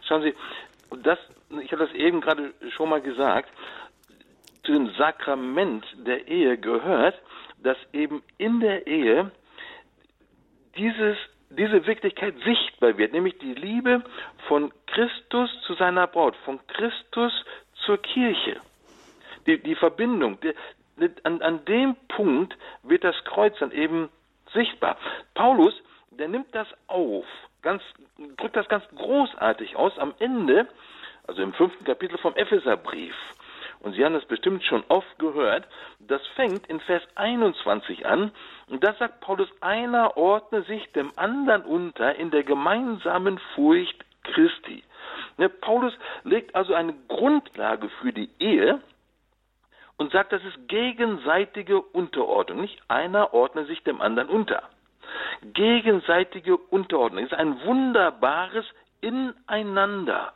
[0.06, 0.34] schauen Sie,
[1.02, 1.18] das
[1.62, 3.50] ich habe das eben gerade schon mal gesagt,
[4.64, 7.20] zu dem Sakrament der Ehe gehört,
[7.62, 9.30] dass eben in der Ehe
[10.76, 11.16] dieses,
[11.56, 14.02] diese Wirklichkeit sichtbar wird, nämlich die Liebe
[14.48, 17.32] von Christus zu seiner Braut, von Christus
[17.84, 18.60] zur Kirche.
[19.46, 20.54] Die, die Verbindung, die,
[21.24, 24.08] an, an dem Punkt wird das Kreuz dann eben
[24.52, 24.96] sichtbar.
[25.34, 25.74] Paulus,
[26.10, 27.26] der nimmt das auf,
[27.62, 27.82] ganz,
[28.36, 29.98] drückt das ganz großartig aus.
[29.98, 30.68] Am Ende
[31.26, 33.14] also im fünften Kapitel vom Epheserbrief.
[33.84, 35.68] Und Sie haben das bestimmt schon oft gehört.
[36.00, 38.32] Das fängt in Vers 21 an.
[38.68, 44.82] Und da sagt Paulus, einer ordne sich dem anderen unter in der gemeinsamen Furcht Christi.
[45.36, 45.92] Ne, Paulus
[46.22, 48.80] legt also eine Grundlage für die Ehe.
[49.98, 52.62] und sagt, das ist gegenseitige Unterordnung.
[52.62, 54.62] Nicht einer ordne sich dem anderen unter.
[55.42, 58.64] Gegenseitige Unterordnung ist ein wunderbares
[59.02, 60.32] Ineinander.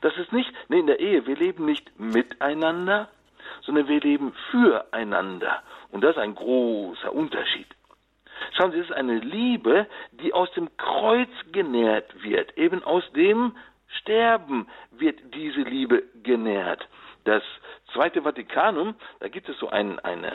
[0.00, 3.08] Das ist nicht, nee, in der Ehe, wir leben nicht miteinander,
[3.62, 5.62] sondern wir leben füreinander.
[5.90, 7.66] Und das ist ein großer Unterschied.
[8.56, 12.56] Schauen Sie, es ist eine Liebe, die aus dem Kreuz genährt wird.
[12.56, 13.56] Eben aus dem
[14.00, 16.86] Sterben wird diese Liebe genährt.
[17.24, 17.42] Das
[17.92, 20.32] Zweite Vatikanum, da gibt es so einen, eine,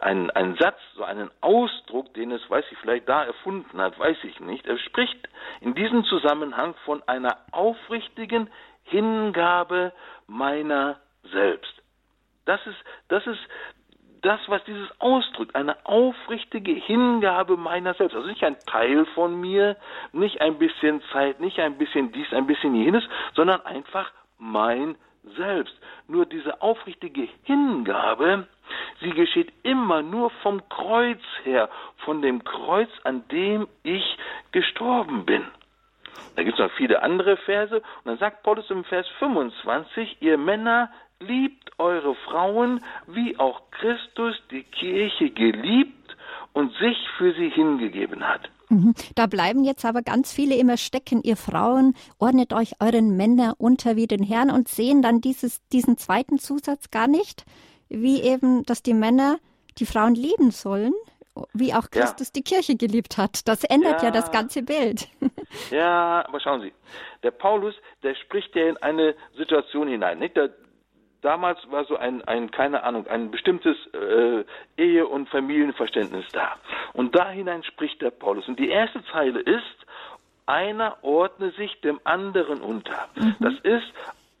[0.00, 4.16] einen, einen Satz, so einen Ausdruck, den es, weiß ich, vielleicht da erfunden hat, weiß
[4.24, 4.66] ich nicht.
[4.66, 5.28] Er spricht
[5.60, 8.50] in diesem Zusammenhang von einer aufrichtigen
[8.84, 9.92] Hingabe
[10.26, 11.00] meiner
[11.32, 11.72] selbst.
[12.44, 12.78] Das ist,
[13.08, 13.40] das ist
[14.22, 18.16] das, was dieses ausdrückt, eine aufrichtige Hingabe meiner selbst.
[18.16, 19.76] Also nicht ein Teil von mir,
[20.12, 23.04] nicht ein bisschen Zeit, nicht ein bisschen dies, ein bisschen jenes,
[23.34, 24.96] sondern einfach mein
[25.36, 25.74] Selbst.
[26.08, 28.46] Nur diese aufrichtige Hingabe,
[29.00, 31.68] sie geschieht immer nur vom Kreuz her,
[32.04, 34.18] von dem Kreuz, an dem ich
[34.52, 35.44] gestorben bin.
[36.36, 37.76] Da gibt es noch viele andere Verse.
[37.76, 44.36] Und dann sagt Paulus im Vers 25, ihr Männer liebt eure Frauen, wie auch Christus
[44.50, 46.16] die Kirche geliebt
[46.52, 48.48] und sich für sie hingegeben hat.
[48.68, 48.94] Mhm.
[49.14, 51.22] Da bleiben jetzt aber ganz viele immer stecken.
[51.22, 55.98] Ihr Frauen, ordnet euch euren Männern unter wie den Herrn und sehen dann dieses, diesen
[55.98, 57.44] zweiten Zusatz gar nicht,
[57.88, 59.38] wie eben, dass die Männer
[59.78, 60.94] die Frauen lieben sollen,
[61.52, 62.32] wie auch Christus ja.
[62.36, 63.46] die Kirche geliebt hat.
[63.46, 64.08] Das ändert ja.
[64.08, 65.08] ja das ganze Bild.
[65.70, 66.72] Ja, aber schauen Sie,
[67.22, 70.18] der Paulus, der spricht ja in eine Situation hinein.
[70.18, 70.36] Nicht?
[70.36, 70.50] Der,
[71.22, 74.44] damals war so ein, ein keine Ahnung, ein bestimmtes äh,
[74.76, 76.56] Ehe- und Familienverständnis da.
[76.92, 78.48] Und da hinein spricht der Paulus.
[78.48, 79.86] Und die erste Zeile ist,
[80.46, 83.08] einer ordne sich dem anderen unter.
[83.16, 83.36] Mhm.
[83.40, 83.92] Das ist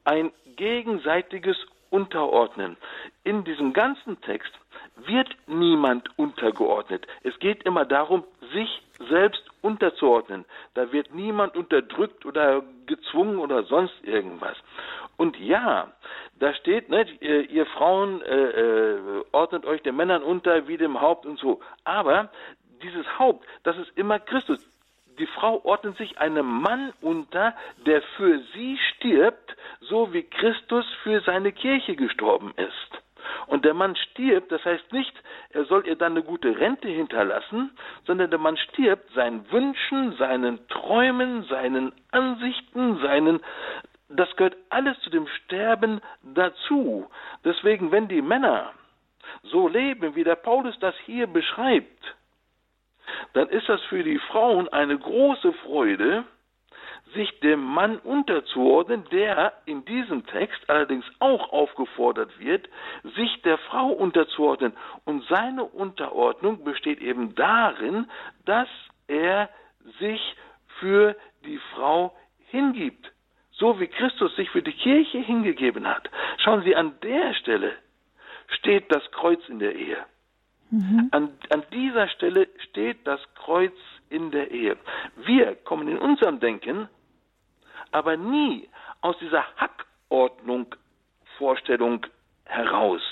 [0.04, 1.56] ein gegenseitiges
[1.90, 2.76] Unterordnen.
[3.24, 4.52] In diesem ganzen Text
[4.96, 7.06] wird niemand untergeordnet.
[7.22, 10.44] Es geht immer darum, sich selbst unterzuordnen.
[10.74, 14.56] Da wird niemand unterdrückt oder gezwungen oder sonst irgendwas.
[15.16, 15.92] Und ja,
[16.38, 21.00] da steht, ne, ihr, ihr Frauen äh, äh, ordnet euch den Männern unter wie dem
[21.00, 21.60] Haupt und so.
[21.84, 22.30] Aber
[22.82, 24.58] dieses Haupt, das ist immer Christus.
[25.18, 27.54] Die Frau ordnet sich einem Mann unter,
[27.86, 33.02] der für sie stirbt, so wie Christus für seine Kirche gestorben ist.
[33.46, 35.12] Und der Mann stirbt, das heißt nicht,
[35.50, 40.66] er soll ihr dann eine gute Rente hinterlassen, sondern der Mann stirbt seinen Wünschen, seinen
[40.68, 43.40] Träumen, seinen Ansichten, seinen
[44.08, 47.10] das gehört alles zu dem Sterben dazu.
[47.44, 48.72] Deswegen, wenn die Männer
[49.42, 52.14] so leben, wie der Paulus das hier beschreibt,
[53.32, 56.24] dann ist das für die Frauen eine große Freude,
[57.16, 62.68] sich dem Mann unterzuordnen, der in diesem Text allerdings auch aufgefordert wird,
[63.16, 64.72] sich der Frau unterzuordnen.
[65.04, 68.06] Und seine Unterordnung besteht eben darin,
[68.44, 68.68] dass
[69.08, 69.48] er
[69.98, 70.20] sich
[70.80, 72.14] für die Frau
[72.50, 73.10] hingibt
[73.58, 76.08] so wie Christus sich für die Kirche hingegeben hat.
[76.38, 77.72] Schauen Sie, an der Stelle
[78.48, 79.98] steht das Kreuz in der Ehe.
[80.70, 81.08] Mhm.
[81.12, 83.74] An, an dieser Stelle steht das Kreuz
[84.10, 84.76] in der Ehe.
[85.16, 86.88] Wir kommen in unserem Denken
[87.90, 88.68] aber nie
[89.00, 90.74] aus dieser Hackordnung
[91.38, 92.06] Vorstellung
[92.44, 93.02] heraus.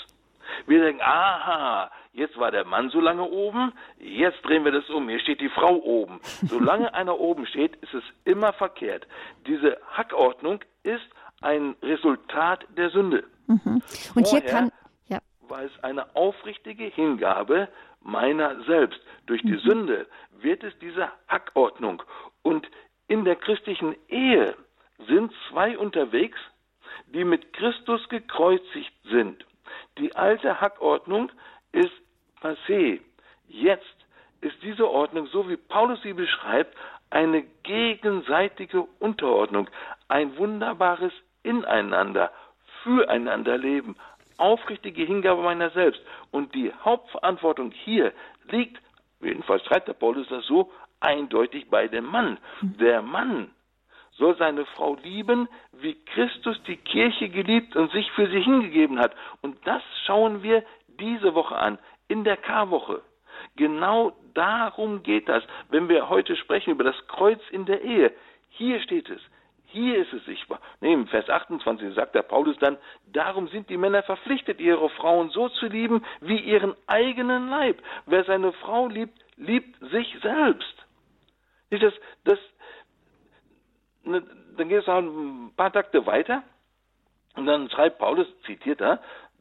[0.67, 5.09] Wir denken, aha, jetzt war der Mann so lange oben, jetzt drehen wir das um,
[5.09, 6.21] hier steht die Frau oben.
[6.43, 9.07] Solange einer oben steht, ist es immer verkehrt.
[9.47, 11.05] Diese Hackordnung ist
[11.41, 13.25] ein Resultat der Sünde.
[13.47, 13.83] Mhm.
[14.15, 14.73] Und Vorher hier kann
[15.09, 15.19] ja.
[15.49, 17.69] war es eine aufrichtige Hingabe
[18.01, 19.01] meiner selbst.
[19.27, 19.61] Durch die mhm.
[19.61, 20.07] Sünde
[20.41, 22.03] wird es diese Hackordnung.
[22.43, 22.69] Und
[23.09, 24.55] in der christlichen Ehe
[25.07, 26.39] sind zwei unterwegs,
[27.07, 29.45] die mit Christus gekreuzigt sind.
[29.99, 31.31] Die alte Hackordnung
[31.73, 31.93] ist
[32.41, 33.01] passé.
[33.49, 33.97] Jetzt
[34.41, 36.77] ist diese Ordnung, so wie Paulus sie beschreibt,
[37.11, 39.69] eine gegenseitige Unterordnung,
[40.09, 41.13] ein wunderbares
[41.43, 42.33] Ineinander,
[42.83, 43.97] füreinander leben,
[44.37, 46.03] aufrichtige Hingabe meiner selbst.
[46.31, 48.13] Und die Hauptverantwortung hier
[48.51, 48.81] liegt,
[49.21, 50.73] jedenfalls schreibt der Paulus das so,
[51.05, 52.39] eindeutig bei dem Mann.
[52.63, 53.51] Der Mann
[54.13, 59.13] soll seine Frau lieben, wie Christus die Kirche geliebt und sich für sie hingegeben hat.
[59.43, 60.65] Und das schauen wir
[61.01, 61.79] diese Woche an,
[62.09, 63.03] in der Karwoche.
[63.57, 68.13] Genau darum geht das, wenn wir heute sprechen über das Kreuz in der Ehe.
[68.51, 69.21] Hier steht es.
[69.67, 70.61] Hier ist es sichtbar.
[70.81, 72.79] Nee, Im Vers 28 sagt der Paulus dann,
[73.13, 77.83] darum sind die Männer verpflichtet, ihre Frauen so zu lieben wie ihren eigenen Leib.
[78.07, 80.84] Wer seine Frau liebt, liebt sich selbst.
[81.71, 81.93] Das,
[82.25, 82.39] das,
[84.05, 84.23] ne,
[84.57, 86.43] dann geht es noch ein paar Takte weiter
[87.37, 89.01] und dann schreibt Paulus, zitiert er,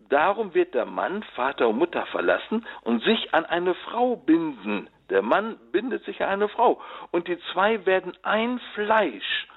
[0.09, 4.89] darum wird der Mann Vater und Mutter verlassen und sich an eine Frau binden.
[5.09, 6.81] Der Mann bindet sich an eine Frau.
[7.11, 9.47] Und die zwei werden ein Fleisch.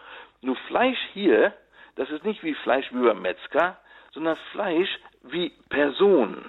[0.43, 1.55] Nur Fleisch hier,
[1.95, 3.79] das ist nicht wie Fleisch wie beim Metzger,
[4.13, 4.91] sondern Fleisch
[5.23, 6.45] wie Person.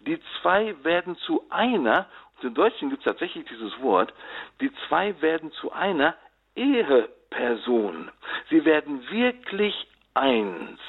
[0.00, 2.06] Die zwei werden zu einer,
[2.42, 4.12] im Deutschen gibt es tatsächlich dieses Wort,
[4.60, 6.14] die zwei werden zu einer
[6.54, 8.10] Eheperson.
[8.50, 9.74] Sie werden wirklich
[10.14, 10.80] eins.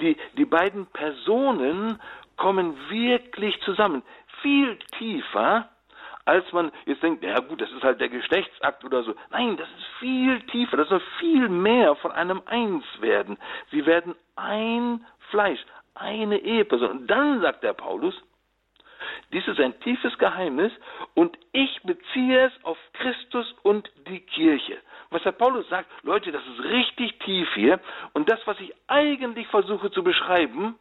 [0.00, 2.00] Die, die beiden Personen
[2.36, 4.02] kommen wirklich zusammen.
[4.42, 5.68] Viel tiefer,
[6.24, 9.14] als man jetzt denkt, ja gut, das ist halt der Geschlechtsakt oder so.
[9.30, 13.36] Nein, das ist viel tiefer, das ist viel mehr von einem Einswerden.
[13.70, 15.60] Sie werden ein Fleisch,
[15.94, 16.90] eine Eheperson.
[16.90, 18.14] Und dann sagt der Paulus,
[19.34, 20.72] dies ist ein tiefes Geheimnis
[21.14, 24.78] und ich beziehe es auf Christus und die Kirche.
[25.10, 27.80] Was der Paulus sagt, Leute, das ist richtig tief hier
[28.12, 30.78] und das, was ich eigentlich versuche zu beschreiben,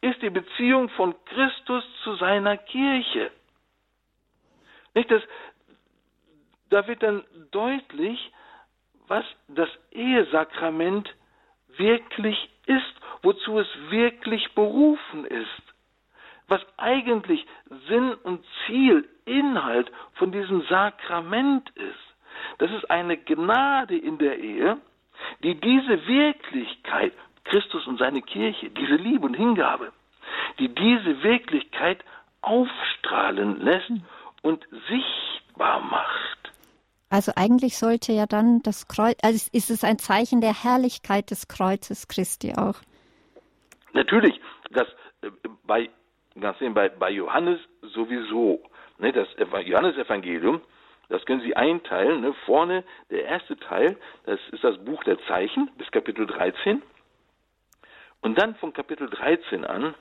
[0.00, 3.30] ist die Beziehung von Christus zu seiner Kirche.
[4.94, 5.22] Nicht, dass,
[6.70, 7.22] da wird dann
[7.52, 8.32] deutlich,
[9.06, 11.08] was das Ehesakrament
[11.76, 15.71] wirklich ist, wozu es wirklich berufen ist
[16.48, 17.46] was eigentlich
[17.88, 22.58] Sinn und Ziel, Inhalt von diesem Sakrament ist.
[22.58, 24.78] Das ist eine Gnade in der Ehe,
[25.42, 27.12] die diese Wirklichkeit,
[27.44, 29.92] Christus und seine Kirche, diese Liebe und Hingabe,
[30.58, 32.04] die diese Wirklichkeit
[32.40, 33.90] aufstrahlen lässt
[34.42, 36.52] und sichtbar macht.
[37.10, 41.46] Also eigentlich sollte ja dann das Kreuz, also ist es ein Zeichen der Herrlichkeit des
[41.46, 42.76] Kreuzes Christi auch.
[43.92, 44.40] Natürlich,
[44.70, 44.88] dass
[45.20, 45.30] äh,
[45.66, 45.90] bei
[46.40, 48.62] ganz sehen bei, bei Johannes sowieso.
[48.98, 50.60] Ne, das Johannesevangelium,
[51.08, 52.20] das können Sie einteilen.
[52.20, 56.82] Ne, vorne der erste Teil, das ist das Buch der Zeichen bis Kapitel 13.
[58.20, 59.94] Und dann von Kapitel 13 an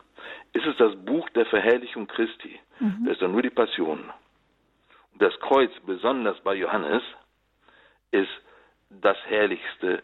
[0.53, 2.59] ist es das Buch der Verherrlichung Christi.
[2.79, 3.05] Mhm.
[3.05, 4.11] Das ist dann nur die Passion.
[5.13, 7.01] Und das Kreuz, besonders bei Johannes,
[8.11, 8.29] ist
[8.89, 10.03] das Herrlichste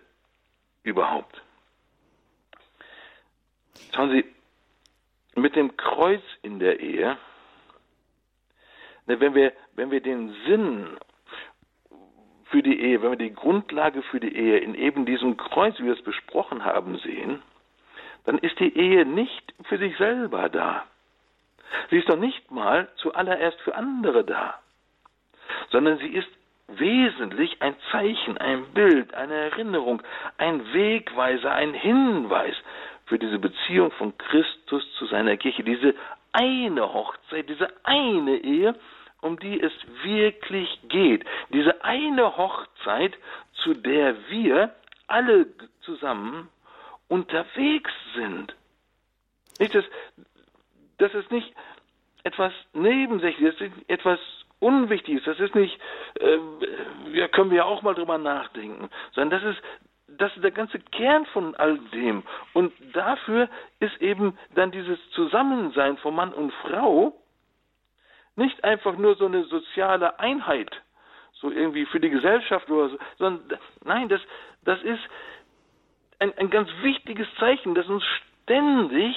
[0.83, 1.41] überhaupt.
[3.93, 4.25] Schauen Sie,
[5.37, 7.17] mit dem Kreuz in der Ehe,
[9.05, 10.97] ne, wenn wir, wenn wir den Sinn
[12.45, 15.85] für die Ehe, wenn wir die Grundlage für die Ehe in eben diesem Kreuz, wie
[15.85, 17.41] wir es besprochen haben, sehen,
[18.25, 20.85] dann ist die Ehe nicht für sich selber da.
[21.89, 24.59] Sie ist doch nicht mal zuallererst für andere da,
[25.69, 26.29] sondern sie ist
[26.67, 30.01] wesentlich ein Zeichen, ein Bild, eine Erinnerung,
[30.37, 32.55] ein Wegweiser, ein Hinweis
[33.07, 35.95] für diese Beziehung von Christus zu seiner Kirche, diese
[36.33, 38.75] eine Hochzeit, diese eine Ehe,
[39.21, 41.25] um die es wirklich geht.
[41.49, 43.17] Diese eine Hochzeit,
[43.63, 44.75] zu der wir
[45.07, 45.47] alle
[45.81, 46.49] zusammen
[47.07, 48.53] unterwegs sind.
[49.59, 49.85] Nicht, das,
[50.97, 51.51] das ist nicht
[52.23, 54.19] etwas Nebensächliches, das ist etwas
[54.59, 55.79] Unwichtiges, das ist nicht,
[56.19, 56.39] äh,
[57.13, 59.63] ja, können wir auch mal drüber nachdenken, sondern das ist
[60.07, 62.23] das ist der ganze Kern von all dem.
[62.53, 63.49] Und dafür
[63.79, 67.13] ist eben dann dieses Zusammensein von Mann und Frau
[68.35, 70.69] nicht einfach nur so eine soziale Einheit,
[71.33, 74.21] so irgendwie für die Gesellschaft oder so, sondern nein, das,
[74.63, 75.01] das ist
[76.19, 78.03] ein, ein ganz wichtiges Zeichen, das uns
[78.43, 79.15] ständig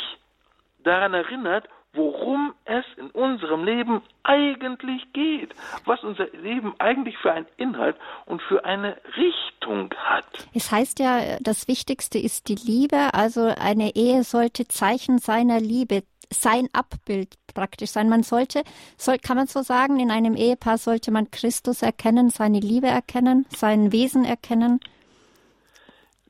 [0.83, 7.47] daran erinnert, worum es in unserem Leben eigentlich geht, was unser Leben eigentlich für einen
[7.57, 10.27] Inhalt und für eine Richtung hat.
[10.55, 16.03] Es heißt ja, das Wichtigste ist die Liebe, also eine Ehe sollte Zeichen seiner Liebe,
[16.33, 18.09] sein Abbild praktisch sein.
[18.09, 18.63] Man sollte,
[18.97, 23.47] soll, kann man so sagen, in einem Ehepaar sollte man Christus erkennen, seine Liebe erkennen,
[23.49, 24.81] sein Wesen erkennen.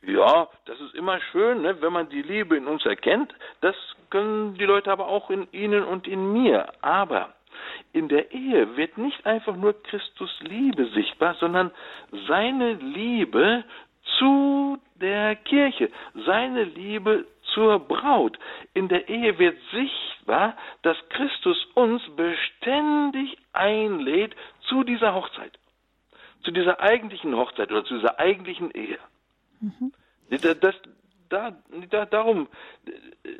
[0.03, 3.35] Ja, das ist immer schön, ne, wenn man die Liebe in uns erkennt.
[3.61, 3.77] Das
[4.11, 6.73] können die Leute aber auch in ihnen und in mir.
[6.83, 7.33] Aber
[7.93, 11.71] in der Ehe wird nicht einfach nur Christus Liebe sichtbar, sondern
[12.29, 13.65] seine Liebe
[14.19, 15.91] zu der Kirche,
[16.27, 18.39] seine Liebe zur Braut.
[18.75, 24.35] In der Ehe wird sichtbar, dass Christus uns beständig einlädt
[24.69, 25.59] zu dieser Hochzeit,
[26.45, 28.99] zu dieser eigentlichen Hochzeit oder zu dieser eigentlichen Ehe.
[29.61, 29.93] Mhm.
[30.61, 30.75] Das,
[31.31, 31.57] da,
[31.91, 32.49] da, darum,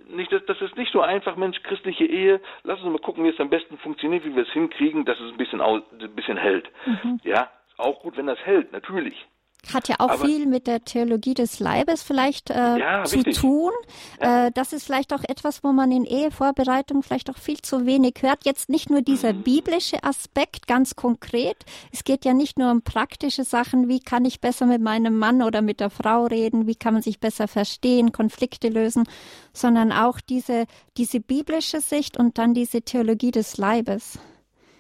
[0.09, 3.29] nicht, das, das ist nicht so einfach, Mensch, christliche Ehe, lass uns mal gucken, wie
[3.29, 6.37] es am besten funktioniert, wie wir es hinkriegen, dass es ein bisschen, aus, ein bisschen
[6.37, 6.71] hält.
[6.87, 7.21] Mhm.
[7.25, 9.27] Ja, auch gut, wenn das hält, natürlich.
[9.73, 13.39] Hat ja auch Aber, viel mit der Theologie des Leibes vielleicht äh, ja, zu richtig.
[13.39, 13.73] tun.
[14.21, 14.47] Ja.
[14.47, 18.15] Äh, das ist vielleicht auch etwas, wo man in Ehevorbereitung vielleicht auch viel zu wenig
[18.21, 18.45] hört.
[18.45, 19.43] Jetzt nicht nur dieser mhm.
[19.43, 21.57] biblische Aspekt ganz konkret.
[21.93, 25.43] Es geht ja nicht nur um praktische Sachen, wie kann ich besser mit meinem Mann
[25.43, 29.05] oder mit der Frau reden, wie kann man sich besser verstehen, Konflikte lösen,
[29.53, 34.19] sondern auch diese, diese biblische Sicht und dann diese Theologie des Leibes.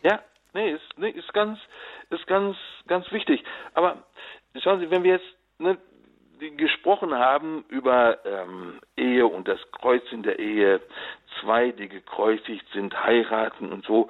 [0.03, 0.21] Ja,
[0.55, 1.59] nee, ist, nee, ist ganz,
[2.11, 2.57] ist ganz,
[2.87, 3.45] ganz wichtig.
[3.75, 4.05] Aber
[4.59, 5.79] schauen Sie, wenn wir jetzt ne,
[6.57, 10.81] gesprochen haben über ähm, Ehe und das Kreuz in der Ehe,
[11.41, 14.09] zwei, die gekreuzigt sind, heiraten und so,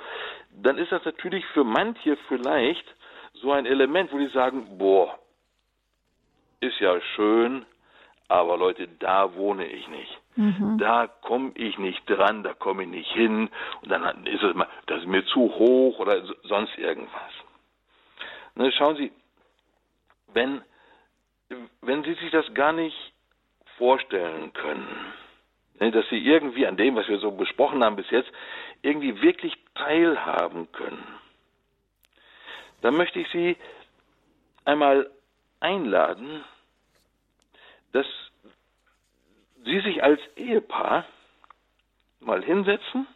[0.63, 2.85] dann ist das natürlich für manche vielleicht
[3.35, 5.19] so ein Element, wo die sagen, boah,
[6.61, 7.65] ist ja schön,
[8.29, 10.21] aber Leute, da wohne ich nicht.
[10.37, 10.79] Mhm.
[10.79, 13.49] Da komme ich nicht dran, da komme ich nicht hin
[13.83, 17.33] und dann ist es mal, das ist mir zu hoch oder sonst irgendwas.
[18.55, 19.11] Ne, schauen Sie,
[20.35, 20.63] wenn,
[21.83, 22.97] wenn Sie sich das gar nicht
[23.77, 25.13] vorstellen können,
[25.79, 28.31] ne, dass Sie irgendwie an dem, was wir so besprochen haben bis jetzt,
[28.83, 31.07] irgendwie wirklich teilhaben können,
[32.83, 33.57] dann möchte ich Sie
[34.65, 35.11] einmal
[35.61, 36.45] einladen,
[37.93, 38.07] dass
[39.65, 41.05] Sie sich als Ehepaar
[42.21, 43.07] mal hinsetzen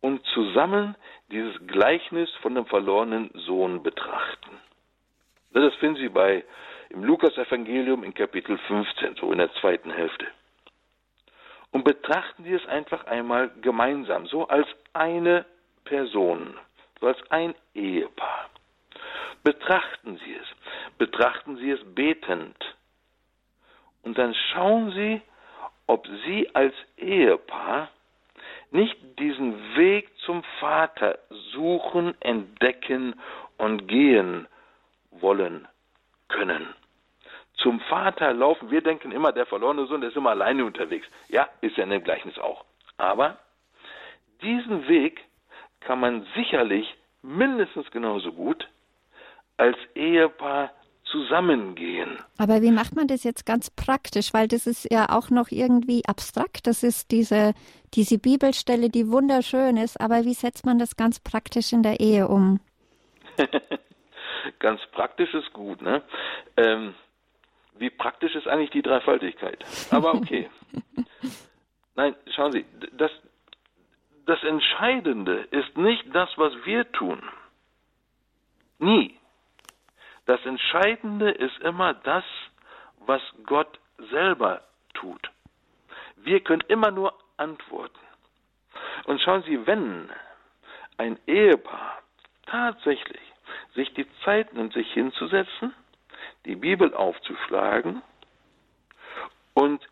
[0.00, 0.96] und zusammen
[1.30, 4.58] dieses Gleichnis von dem verlorenen Sohn betrachten.
[5.52, 6.44] Das finden Sie bei
[6.90, 10.26] im Lukas-Evangelium in Kapitel 15, so in der zweiten Hälfte.
[11.72, 15.44] Und betrachten Sie es einfach einmal gemeinsam, so als eine
[15.84, 16.54] Person,
[17.00, 18.50] so als ein Ehepaar.
[19.42, 20.46] Betrachten Sie es,
[20.98, 22.56] betrachten Sie es betend.
[24.02, 25.22] Und dann schauen Sie,
[25.86, 27.88] ob Sie als Ehepaar
[28.70, 31.18] nicht diesen Weg zum Vater
[31.52, 33.18] suchen, entdecken
[33.58, 34.46] und gehen
[35.20, 35.68] wollen
[36.28, 36.74] können.
[37.56, 41.06] Zum Vater laufen, wir denken immer, der verlorene Sohn, der ist immer alleine unterwegs.
[41.28, 42.64] Ja, ist ja in dem Gleichnis auch.
[42.96, 43.38] Aber
[44.42, 45.20] diesen Weg
[45.80, 48.66] kann man sicherlich mindestens genauso gut
[49.56, 50.70] als Ehepaar
[51.04, 52.18] zusammengehen.
[52.38, 54.32] Aber wie macht man das jetzt ganz praktisch?
[54.32, 56.66] Weil das ist ja auch noch irgendwie abstrakt.
[56.66, 57.52] Das ist diese,
[57.94, 60.00] diese Bibelstelle, die wunderschön ist.
[60.00, 62.60] Aber wie setzt man das ganz praktisch in der Ehe um?
[64.58, 66.02] ganz praktisch ist gut, ne?
[66.56, 66.94] Ähm,
[67.74, 69.64] wie praktisch ist eigentlich die Dreifaltigkeit?
[69.90, 70.50] Aber okay.
[71.94, 73.10] Nein, schauen Sie, das,
[74.26, 77.22] das Entscheidende ist nicht das, was wir tun.
[78.78, 79.18] Nie.
[80.26, 82.24] Das Entscheidende ist immer das,
[83.00, 83.78] was Gott
[84.10, 84.62] selber
[84.94, 85.30] tut.
[86.16, 87.98] Wir können immer nur antworten.
[89.04, 90.10] Und schauen Sie, wenn
[90.98, 92.02] ein Ehepaar
[92.46, 93.20] tatsächlich
[93.74, 95.74] sich die Zeit nimmt, sich hinzusetzen,
[96.44, 98.02] die Bibel aufzuschlagen
[99.54, 99.86] und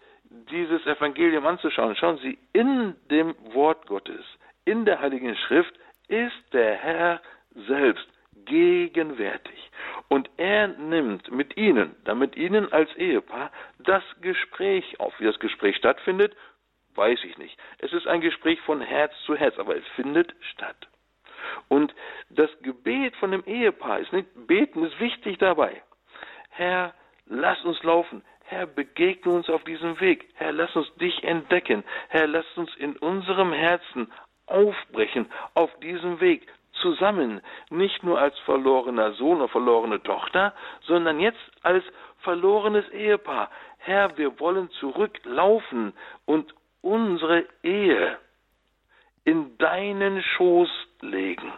[0.51, 1.97] dieses Evangelium anzuschauen.
[1.97, 4.25] Schauen Sie, in dem Wort Gottes,
[4.65, 5.75] in der Heiligen Schrift
[6.09, 7.21] ist der Herr
[7.67, 8.07] selbst
[8.47, 9.71] gegenwärtig.
[10.09, 15.19] Und er nimmt mit Ihnen, damit Ihnen als Ehepaar, das Gespräch auf.
[15.21, 16.35] Wie das Gespräch stattfindet,
[16.95, 17.59] weiß ich nicht.
[17.79, 20.89] Es ist ein Gespräch von Herz zu Herz, aber es findet statt.
[21.69, 21.95] Und
[22.31, 25.83] das Gebet von dem Ehepaar ist nicht, beten ist wichtig dabei.
[26.51, 26.95] Herr,
[27.27, 28.23] lass uns laufen.
[28.45, 30.29] Herr, begegne uns auf diesem Weg.
[30.35, 31.85] Herr, lass uns dich entdecken.
[32.09, 34.11] Herr, lass uns in unserem Herzen
[34.47, 36.47] aufbrechen auf diesem Weg
[36.81, 37.41] zusammen,
[37.71, 41.85] nicht nur als verlorener Sohn oder verlorene Tochter, sondern jetzt als
[42.21, 43.51] verlorenes Ehepaar.
[43.79, 45.93] Herr, wir wollen zurücklaufen
[46.25, 48.19] und unsere Ehe
[49.29, 50.71] in deinen Schoß
[51.03, 51.53] legen.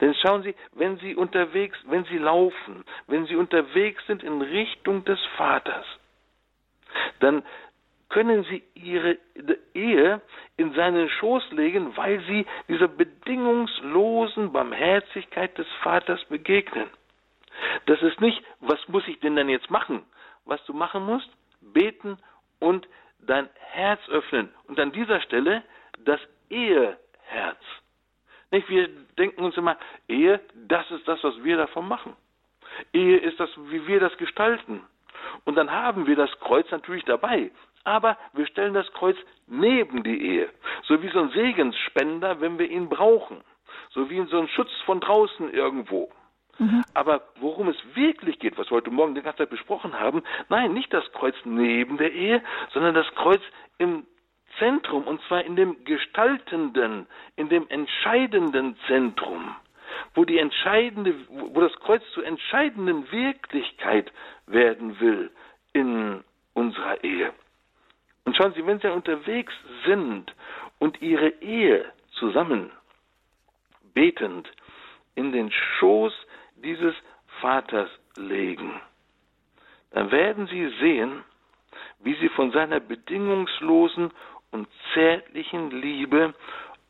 [0.00, 5.04] Denn schauen Sie, wenn Sie unterwegs, wenn Sie laufen, wenn Sie unterwegs sind in Richtung
[5.04, 5.84] des Vaters,
[7.20, 7.42] dann
[8.08, 9.18] können Sie Ihre
[9.74, 10.22] Ehe
[10.56, 16.88] in seinen Schoß legen, weil Sie dieser bedingungslosen Barmherzigkeit des Vaters begegnen.
[17.84, 20.04] Das ist nicht, was muss ich denn dann jetzt machen?
[20.46, 21.28] Was du machen musst,
[21.60, 22.16] beten
[22.60, 22.88] und
[23.18, 24.48] dein Herz öffnen.
[24.68, 25.62] Und an dieser Stelle
[25.98, 26.20] das
[26.50, 27.62] Eheherz.
[28.50, 28.68] Nicht?
[28.68, 28.88] Wir
[29.18, 29.76] denken uns immer,
[30.08, 32.16] Ehe, das ist das, was wir davon machen.
[32.92, 34.82] Ehe ist das, wie wir das gestalten.
[35.44, 37.50] Und dann haben wir das Kreuz natürlich dabei.
[37.84, 39.16] Aber wir stellen das Kreuz
[39.46, 40.48] neben die Ehe.
[40.84, 43.42] So wie so ein Segensspender, wenn wir ihn brauchen.
[43.90, 46.10] So wie so ein Schutz von draußen irgendwo.
[46.58, 46.84] Mhm.
[46.94, 50.72] Aber worum es wirklich geht, was wir heute Morgen die ganze Zeit besprochen haben, nein,
[50.72, 52.42] nicht das Kreuz neben der Ehe,
[52.72, 53.42] sondern das Kreuz
[53.78, 54.06] im
[54.58, 59.56] Zentrum, und zwar in dem gestaltenden, in dem entscheidenden Zentrum.
[60.14, 64.12] wo die entscheidende, wo das Kreuz zur entscheidenden Wirklichkeit
[64.46, 65.30] werden will
[65.72, 67.32] in unserer Ehe.
[68.24, 69.52] Und schauen Sie, wenn Sie unterwegs
[69.84, 70.34] sind
[70.78, 72.70] und Ihre Ehe zusammen
[73.92, 74.50] betend
[75.14, 76.12] in den Schoß
[76.56, 76.94] dieses
[77.40, 78.80] Vaters legen,
[79.90, 81.22] dann werden Sie sehen,
[82.00, 84.10] wie Sie von seiner bedingungslosen
[84.54, 86.32] und zärtlichen Liebe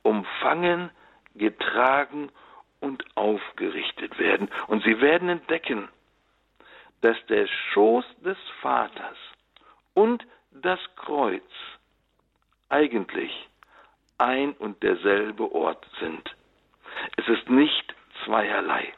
[0.03, 0.91] umfangen,
[1.35, 2.31] getragen
[2.81, 4.51] und aufgerichtet werden.
[4.67, 5.89] Und Sie werden entdecken,
[7.01, 9.17] dass der Schoß des Vaters
[9.95, 11.43] und das Kreuz
[12.69, 13.33] eigentlich
[14.19, 16.37] ein und derselbe Ort sind.
[17.17, 17.95] Es ist nicht
[18.25, 18.93] zweierlei.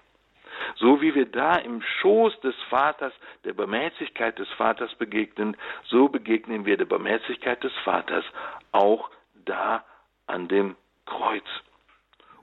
[0.76, 3.12] So wie wir da im Schoß des Vaters,
[3.44, 8.24] der Barmherzigkeit des Vaters begegnen, so begegnen wir der Barmherzigkeit des Vaters
[8.72, 9.10] auch
[9.44, 9.84] da
[10.26, 10.76] an dem
[11.06, 11.44] Kreuz.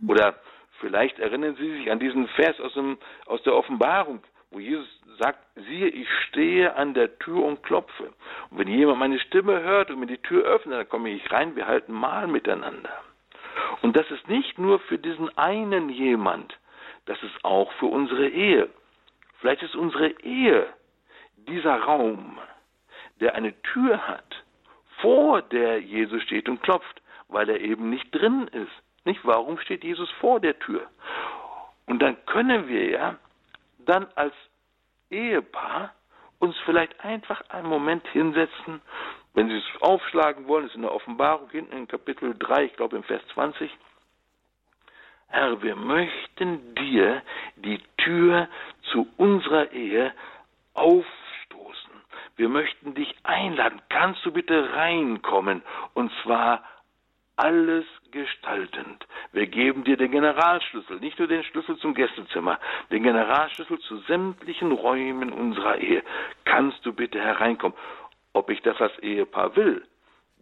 [0.08, 0.36] Oder
[0.80, 4.88] vielleicht erinnern Sie sich an diesen Vers aus, dem, aus der Offenbarung, wo Jesus
[5.20, 8.14] sagt, siehe, ich stehe an der Tür und klopfe.
[8.50, 11.56] Und wenn jemand meine Stimme hört und mir die Tür öffnet, dann komme ich rein,
[11.56, 12.90] wir halten Mahl miteinander.
[13.82, 16.58] Und das ist nicht nur für diesen einen jemand,
[17.06, 18.70] das ist auch für unsere Ehe.
[19.40, 20.68] Vielleicht ist unsere Ehe
[21.36, 22.38] dieser Raum,
[23.20, 24.44] der eine Tür hat,
[25.02, 28.72] vor der Jesus steht und klopft, weil er eben nicht drin ist.
[29.06, 29.20] Nicht?
[29.24, 30.88] Warum steht Jesus vor der Tür?
[31.88, 33.18] Und dann können wir ja
[33.80, 34.34] dann als
[35.10, 35.94] Ehepaar
[36.40, 38.82] uns vielleicht einfach einen Moment hinsetzen,
[39.34, 42.98] wenn Sie es aufschlagen wollen, ist in der Offenbarung hinten in Kapitel 3, ich glaube
[42.98, 43.72] im Vers 20.
[45.34, 47.24] Herr, wir möchten dir
[47.56, 48.48] die Tür
[48.92, 50.14] zu unserer Ehe
[50.76, 51.92] aufstoßen.
[52.36, 53.82] Wir möchten dich einladen.
[53.90, 55.64] Kannst du bitte reinkommen?
[55.96, 56.64] Und zwar
[57.36, 59.08] alles gestaltend.
[59.32, 62.60] Wir geben dir den Generalschlüssel, nicht nur den Schlüssel zum Gästezimmer,
[62.92, 66.04] den Generalschlüssel zu sämtlichen Räumen unserer Ehe.
[66.46, 67.76] Kannst du bitte hereinkommen?
[68.34, 69.84] Ob ich das als Ehepaar will,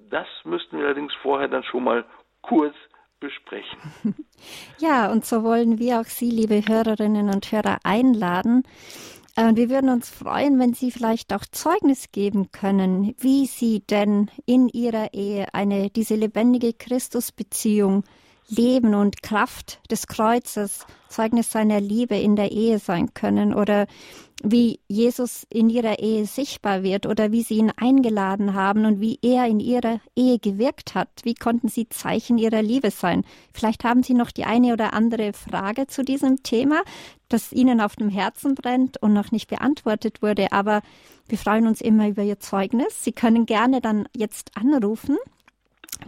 [0.10, 2.04] das müssten wir allerdings vorher dann schon mal
[2.42, 2.76] kurz
[3.22, 3.80] besprechen.
[4.80, 8.64] Ja, und so wollen wir auch Sie, liebe Hörerinnen und Hörer, einladen,
[9.38, 14.30] und wir würden uns freuen, wenn Sie vielleicht auch Zeugnis geben können, wie Sie denn
[14.46, 18.04] in Ihrer Ehe eine, diese lebendige Christusbeziehung
[18.52, 23.88] leben und Kraft des Kreuzes, Zeugnis seiner Liebe in der Ehe sein können oder
[24.44, 29.20] wie Jesus in ihrer Ehe sichtbar wird oder wie sie ihn eingeladen haben und wie
[29.22, 31.10] er in ihrer Ehe gewirkt hat.
[31.24, 33.24] Wie konnten sie Zeichen ihrer Liebe sein?
[33.54, 36.82] Vielleicht haben Sie noch die eine oder andere Frage zu diesem Thema,
[37.30, 40.82] das Ihnen auf dem Herzen brennt und noch nicht beantwortet wurde, aber
[41.28, 43.04] wir freuen uns immer über Ihr Zeugnis.
[43.04, 45.18] Sie können gerne dann jetzt anrufen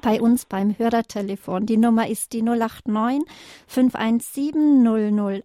[0.01, 1.65] bei uns beim Hörertelefon.
[1.65, 3.23] Die Nummer ist die 089
[3.67, 4.83] 517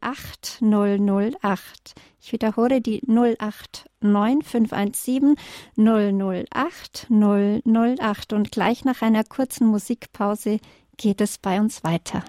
[0.01, 1.95] 008 008.
[2.21, 5.37] Ich wiederhole die 089 517
[5.77, 10.59] 008 008 und gleich nach einer kurzen Musikpause
[10.97, 12.23] geht es bei uns weiter.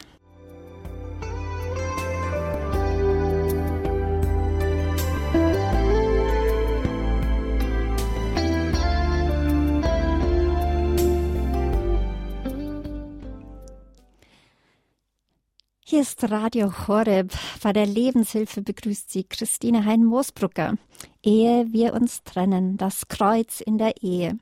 [15.90, 17.34] Hier ist Radio Horeb.
[17.64, 20.76] Bei der Lebenshilfe begrüßt Sie Christine Hein-Moosbrucker.
[21.24, 24.38] Ehe wir uns trennen, das Kreuz in der Ehe.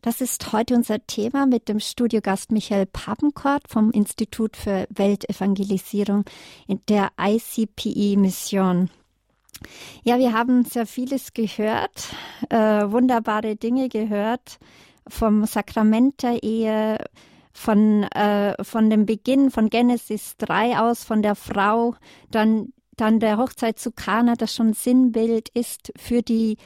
[0.00, 6.24] Das ist heute unser Thema mit dem Studiogast Michael Papenkort vom Institut für Weltevangelisierung
[6.66, 8.88] in der ICPE-Mission.
[10.04, 12.08] Ja, wir haben sehr vieles gehört,
[12.48, 14.58] äh, wunderbare Dinge gehört
[15.06, 16.96] vom Sakrament der Ehe,
[17.52, 21.94] von, äh, von dem Beginn von Genesis 3 aus, von der Frau,
[22.30, 26.56] dann, dann der Hochzeit zu Kana, das schon Sinnbild ist für die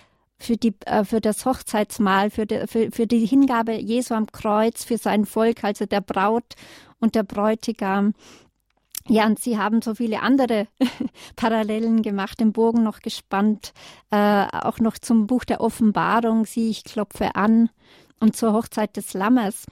[0.43, 4.85] für, die, äh, für das Hochzeitsmahl, für die, für, für die Hingabe Jesu am Kreuz,
[4.85, 6.57] für sein Volk, also der Braut
[6.99, 8.15] und der Bräutigam.
[9.09, 10.69] Ja, und sie haben so viele andere
[11.37, 13.73] Parallelen gemacht, den Bogen noch gespannt,
[14.11, 17.71] äh, auch noch zum Buch der Offenbarung, sieh, ich klopfe an
[18.21, 19.67] und zur Hochzeit des Lammes.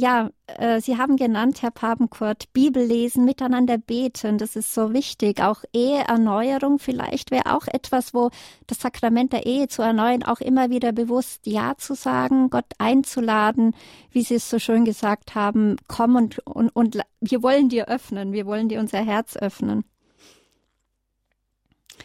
[0.00, 5.42] Ja, äh, Sie haben genannt, Herr Papenkurt, Bibel lesen, miteinander beten, das ist so wichtig.
[5.42, 8.30] Auch Eheerneuerung vielleicht wäre auch etwas, wo
[8.68, 13.74] das Sakrament der Ehe zu erneuern, auch immer wieder bewusst Ja zu sagen, Gott einzuladen,
[14.12, 18.32] wie Sie es so schön gesagt haben, komm und, und, und wir wollen dir öffnen,
[18.32, 19.82] wir wollen dir unser Herz öffnen.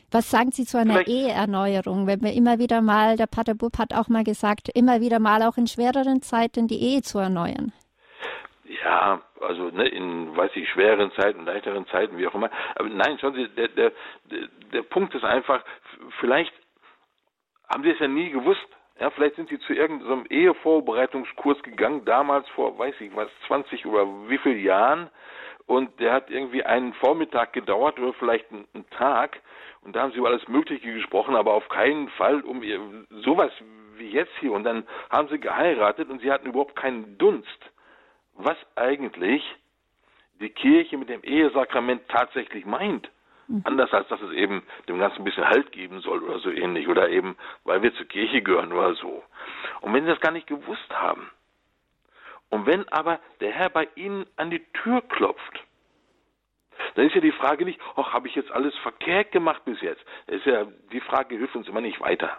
[0.10, 1.08] Was sagen Sie zu einer.
[1.08, 5.20] Eheerneuerung, wenn wir immer wieder mal, der Pater Bub hat auch mal gesagt, immer wieder
[5.20, 7.72] mal auch in schwereren Zeiten die Ehe zu erneuern?
[8.84, 12.50] Ja, also ne, in, weiß ich, schweren Zeiten, leichteren Zeiten, wie auch immer.
[12.76, 13.92] Aber nein, schauen Sie, der, der,
[14.74, 15.64] der Punkt ist einfach,
[16.20, 16.54] vielleicht
[17.70, 18.68] haben Sie es ja nie gewusst.
[19.00, 24.06] Ja, vielleicht sind Sie zu irgendeinem Ehevorbereitungskurs gegangen, damals vor, weiß ich was, 20 oder
[24.30, 25.10] wie viel Jahren.
[25.66, 29.40] Und der hat irgendwie einen Vormittag gedauert oder vielleicht einen Tag.
[29.82, 32.80] Und da haben Sie über alles Mögliche gesprochen, aber auf keinen Fall um ihr,
[33.10, 33.52] sowas
[33.96, 34.52] wie jetzt hier.
[34.52, 37.72] Und dann haben Sie geheiratet und Sie hatten überhaupt keinen Dunst,
[38.36, 39.44] was eigentlich
[40.40, 43.10] die Kirche mit dem Ehesakrament tatsächlich meint.
[43.48, 43.62] Mhm.
[43.66, 46.88] Anders als dass es eben dem Ganzen ein bisschen Halt geben soll oder so ähnlich.
[46.88, 49.24] Oder eben, weil wir zur Kirche gehören oder so.
[49.82, 51.30] Und wenn Sie das gar nicht gewusst haben,
[52.50, 55.64] und wenn aber der Herr bei Ihnen an die Tür klopft,
[56.96, 60.04] dann ist ja die Frage nicht, ach, habe ich jetzt alles verkehrt gemacht bis jetzt?
[60.28, 62.38] Das ist ja, die Frage hilft uns immer nicht weiter.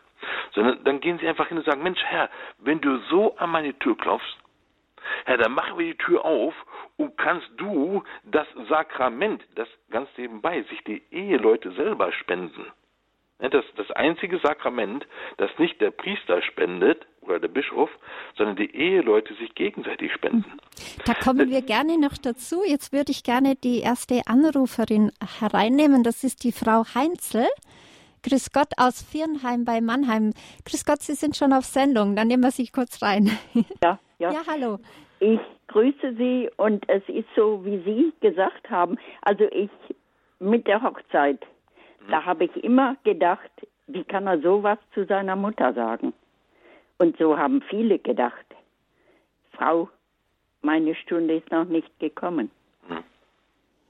[0.52, 3.76] Sondern dann gehen Sie einfach hin und sagen, Mensch, Herr, wenn du so an meine
[3.78, 4.38] Tür klopfst,
[5.24, 6.54] Herr, dann machen wir die Tür auf
[6.96, 12.66] und kannst du das Sakrament, das ganz nebenbei sich die Eheleute selber spenden.
[13.38, 17.90] Das, das einzige Sakrament, das nicht der Priester spendet oder der Bischof,
[18.36, 20.58] sondern die Eheleute sich gegenseitig spenden.
[21.04, 22.62] Da kommen wir gerne noch dazu.
[22.64, 26.04] Jetzt würde ich gerne die erste Anruferin hereinnehmen.
[26.04, 27.46] Das ist die Frau Heinzel.
[28.22, 30.32] Grüß Gott aus Viernheim bei Mannheim.
[30.64, 32.16] Grüß Gott, Sie sind schon auf Sendung.
[32.16, 33.36] Dann nehmen wir Sie kurz rein.
[33.82, 34.32] Ja, ja.
[34.32, 34.78] Ja, hallo.
[35.20, 38.98] Ich grüße Sie und es ist so, wie Sie gesagt haben.
[39.22, 39.70] Also ich
[40.38, 41.40] mit der Hochzeit,
[42.00, 42.10] mhm.
[42.10, 43.50] da habe ich immer gedacht,
[43.86, 46.12] wie kann er sowas zu seiner Mutter sagen?
[46.98, 48.46] Und so haben viele gedacht.
[49.52, 49.88] Frau,
[50.62, 52.50] meine Stunde ist noch nicht gekommen.
[52.88, 53.04] Mhm.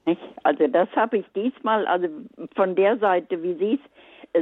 [0.05, 0.21] Nicht?
[0.43, 2.07] Also das habe ich diesmal, also
[2.55, 3.91] von der Seite, wie Sie es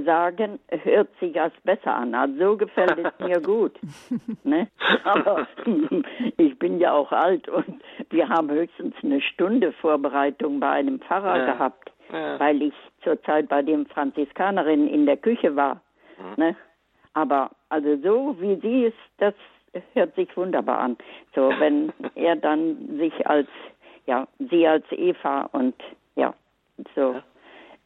[0.02, 2.16] sagen, hört sich als besser an.
[2.16, 3.78] Also so gefällt es mir gut.
[4.44, 4.68] Ne?
[5.04, 5.48] Aber
[6.38, 11.38] ich bin ja auch alt und wir haben höchstens eine Stunde Vorbereitung bei einem Pfarrer
[11.38, 11.54] ja.
[11.54, 12.39] gehabt, ja.
[12.39, 12.74] weil ich
[13.04, 15.82] zurzeit bei den Franziskanerinnen in der Küche war.
[16.18, 16.44] Mhm.
[16.44, 16.56] Ne?
[17.14, 19.36] Aber also so wie sie ist, das
[19.94, 20.98] hört sich wunderbar an.
[21.36, 23.48] So, wenn er dann sich als,
[24.06, 25.76] ja, sie als Eva und
[26.16, 26.34] ja,
[26.96, 27.14] so.
[27.14, 27.24] Ja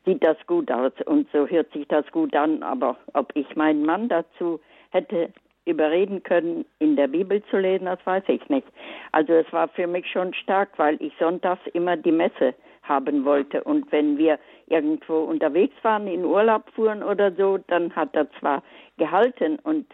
[0.07, 2.63] sieht das gut aus und so hört sich das gut an.
[2.63, 4.59] Aber ob ich meinen Mann dazu
[4.91, 5.29] hätte
[5.65, 8.67] überreden können, in der Bibel zu lesen, das weiß ich nicht.
[9.11, 13.61] Also es war für mich schon stark, weil ich sonntags immer die Messe haben wollte.
[13.65, 18.63] Und wenn wir irgendwo unterwegs waren, in Urlaub fuhren oder so, dann hat er zwar
[18.97, 19.85] gehalten und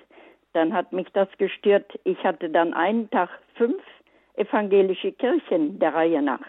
[0.53, 1.91] dann hat mich das gestört.
[2.03, 3.81] Ich hatte dann einen Tag fünf
[4.35, 6.45] evangelische Kirchen der Reihe nach.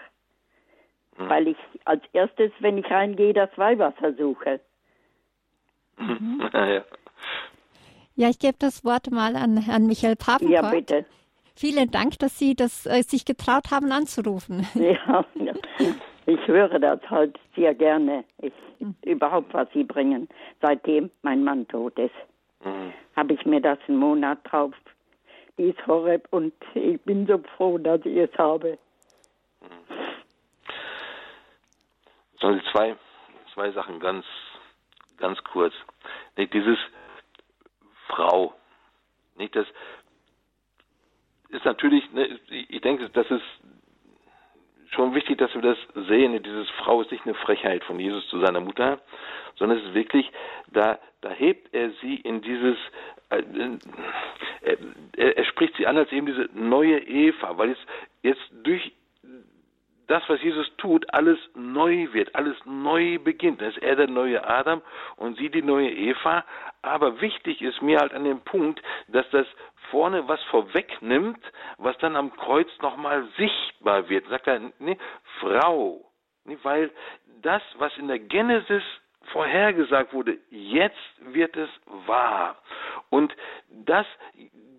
[1.17, 1.29] Hm.
[1.29, 4.59] Weil ich als erstes, wenn ich reingehe, das Weihwasser suche.
[5.97, 6.49] Mhm.
[6.53, 6.83] ja.
[8.15, 10.63] ja, ich gebe das Wort mal an Herrn Michael Papenkort.
[10.63, 11.05] Ja, bitte.
[11.57, 14.67] Vielen Dank, dass Sie das, äh, sich getraut haben anzurufen.
[14.75, 15.25] Ja,
[16.27, 18.23] ich höre das halt sehr gerne.
[18.41, 18.95] Ich, mhm.
[19.03, 20.27] Überhaupt, was Sie bringen.
[20.61, 22.15] Seitdem mein Mann tot ist,
[22.63, 22.91] mhm.
[23.15, 24.73] habe ich mir das einen Monat drauf.
[25.57, 28.77] Die ist Horeb und ich bin so froh, dass ich es habe.
[32.45, 32.95] Also zwei,
[33.55, 34.23] zwei Sachen ganz,
[35.17, 35.73] ganz kurz.
[36.37, 36.77] Nicht dieses
[38.07, 38.53] Frau.
[39.35, 39.65] Nicht das
[41.49, 43.43] ist natürlich, ne, ich denke, das ist
[44.91, 45.77] schon wichtig, dass wir das
[46.07, 46.41] sehen.
[46.43, 49.01] Dieses Frau ist nicht eine Frechheit von Jesus zu seiner Mutter,
[49.55, 50.31] sondern es ist wirklich,
[50.67, 52.77] da, da hebt er sie in dieses,
[53.29, 53.41] äh,
[55.13, 57.79] er, er, spricht sie an als eben diese neue Eva, weil es
[58.21, 58.91] jetzt durch
[60.07, 63.61] das, was Jesus tut, alles neu wird, alles neu beginnt.
[63.61, 64.81] Da ist er der neue Adam
[65.15, 66.43] und sie die neue Eva.
[66.81, 69.47] Aber wichtig ist mir halt an dem Punkt, dass das
[69.89, 71.39] vorne was vorwegnimmt,
[71.77, 74.27] was dann am Kreuz nochmal sichtbar wird.
[74.27, 74.97] Sagt er, nee,
[75.39, 76.05] Frau,
[76.43, 76.91] nee, weil
[77.41, 78.83] das, was in der Genesis
[79.31, 81.69] vorhergesagt wurde, jetzt wird es
[82.05, 82.57] wahr.
[83.09, 83.35] Und
[83.69, 84.05] das,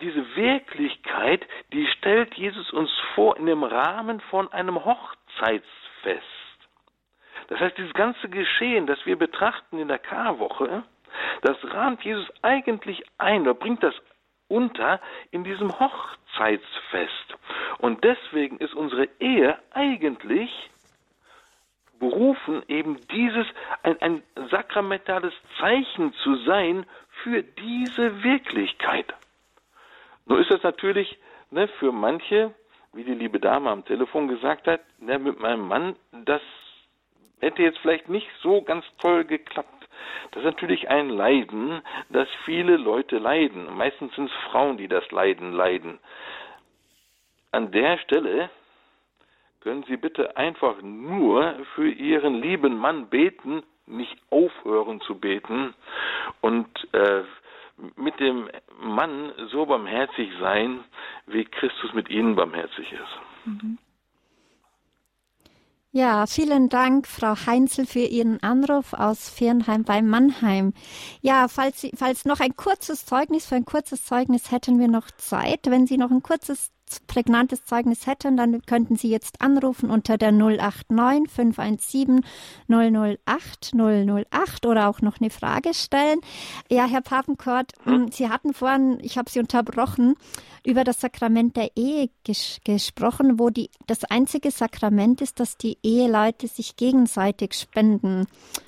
[0.01, 6.25] diese Wirklichkeit, die stellt Jesus uns vor in dem Rahmen von einem Hochzeitsfest.
[7.49, 10.83] Das heißt, dieses ganze Geschehen, das wir betrachten in der Karwoche,
[11.43, 13.95] das rahmt Jesus eigentlich ein oder bringt das
[14.49, 17.37] unter in diesem Hochzeitsfest.
[17.79, 20.51] Und deswegen ist unsere Ehe eigentlich
[21.99, 23.47] berufen, eben dieses,
[23.83, 26.85] ein, ein sakramentales Zeichen zu sein
[27.23, 29.15] für diese Wirklichkeit.
[30.27, 31.19] Nur ist das natürlich
[31.51, 32.53] ne, für manche,
[32.93, 36.43] wie die liebe Dame am Telefon gesagt hat, ne, mit meinem Mann, das
[37.41, 39.71] hätte jetzt vielleicht nicht so ganz toll geklappt.
[40.33, 43.75] Das ist natürlich ein Leiden, das viele Leute leiden.
[43.77, 45.99] Meistens sind es Frauen, die das Leiden leiden.
[47.53, 48.51] An der Stelle
[49.61, 55.75] können Sie bitte einfach nur für Ihren lieben Mann beten, nicht aufhören zu beten
[56.41, 57.23] und äh,
[57.97, 58.49] mit dem
[58.81, 60.85] Mann so barmherzig sein,
[61.27, 63.47] wie Christus mit Ihnen barmherzig ist.
[63.47, 63.79] Mhm.
[65.93, 70.75] Ja, vielen Dank, Frau Heinzel, für Ihren Anruf aus Fernheim bei Mannheim.
[71.23, 75.11] Ja, falls, Sie, falls noch ein kurzes Zeugnis, für ein kurzes Zeugnis hätten wir noch
[75.11, 75.61] Zeit.
[75.65, 76.71] Wenn Sie noch ein kurzes
[77.07, 82.21] prägnantes Zeugnis hätten, dann könnten Sie jetzt anrufen unter der 089 517
[82.69, 86.21] 008 008 oder auch noch eine Frage stellen.
[86.71, 88.11] Ja, Herr Papenkort, hm?
[88.11, 90.15] Sie hatten vorhin, ich habe Sie unterbrochen,
[90.67, 95.79] über das Sakrament der Ehe ges gesprochen, wo die, das einzige Sakrament ist, dass die
[95.83, 98.27] Eheleute sich gegenseitig spenden.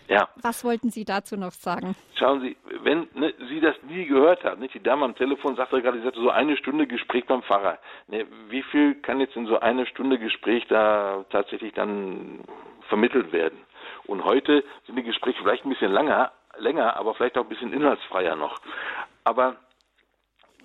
[0.09, 0.29] Ja.
[0.43, 1.95] Was wollten Sie dazu noch sagen?
[2.15, 4.75] Schauen Sie, wenn ne, Sie das nie gehört haben, nicht?
[4.75, 7.79] die Dame am Telefon sagte gerade, sie hatte so eine Stunde Gespräch beim Pfarrer.
[8.09, 12.43] Ne, wie viel kann jetzt in so eine Stunde Gespräch da tatsächlich dann
[12.89, 13.59] vermittelt werden?
[14.07, 17.75] Und heute sind die Gespräche vielleicht ein bisschen länger, länger, aber vielleicht auch ein bisschen
[17.75, 18.61] inhaltsfreier noch.
[19.25, 19.57] Aber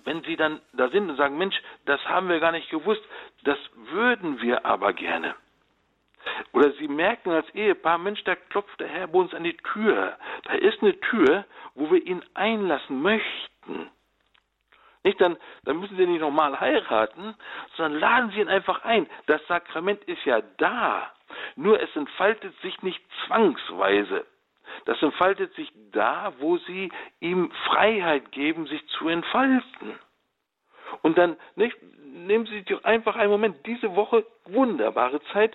[0.04, 3.02] wenn Sie dann da sind und sagen, Mensch, das haben wir gar nicht gewusst,
[3.44, 5.34] das würden wir aber gerne.
[6.52, 10.16] Oder Sie merken als Ehepaar, Mensch, da klopft der Herr bei uns an die Tür.
[10.44, 13.90] Da ist eine Tür, wo wir ihn einlassen möchten.
[15.04, 17.36] Nicht, dann, dann müssen Sie nicht nochmal heiraten,
[17.76, 19.06] sondern laden Sie ihn einfach ein.
[19.26, 21.12] Das Sakrament ist ja da.
[21.56, 24.26] Nur es entfaltet sich nicht zwangsweise.
[24.86, 26.90] Das entfaltet sich da, wo Sie
[27.20, 29.98] ihm Freiheit geben, sich zu entfalten.
[31.02, 35.54] Und dann nicht, nehmen Sie sich einfach einen Moment, diese Woche wunderbare Zeit,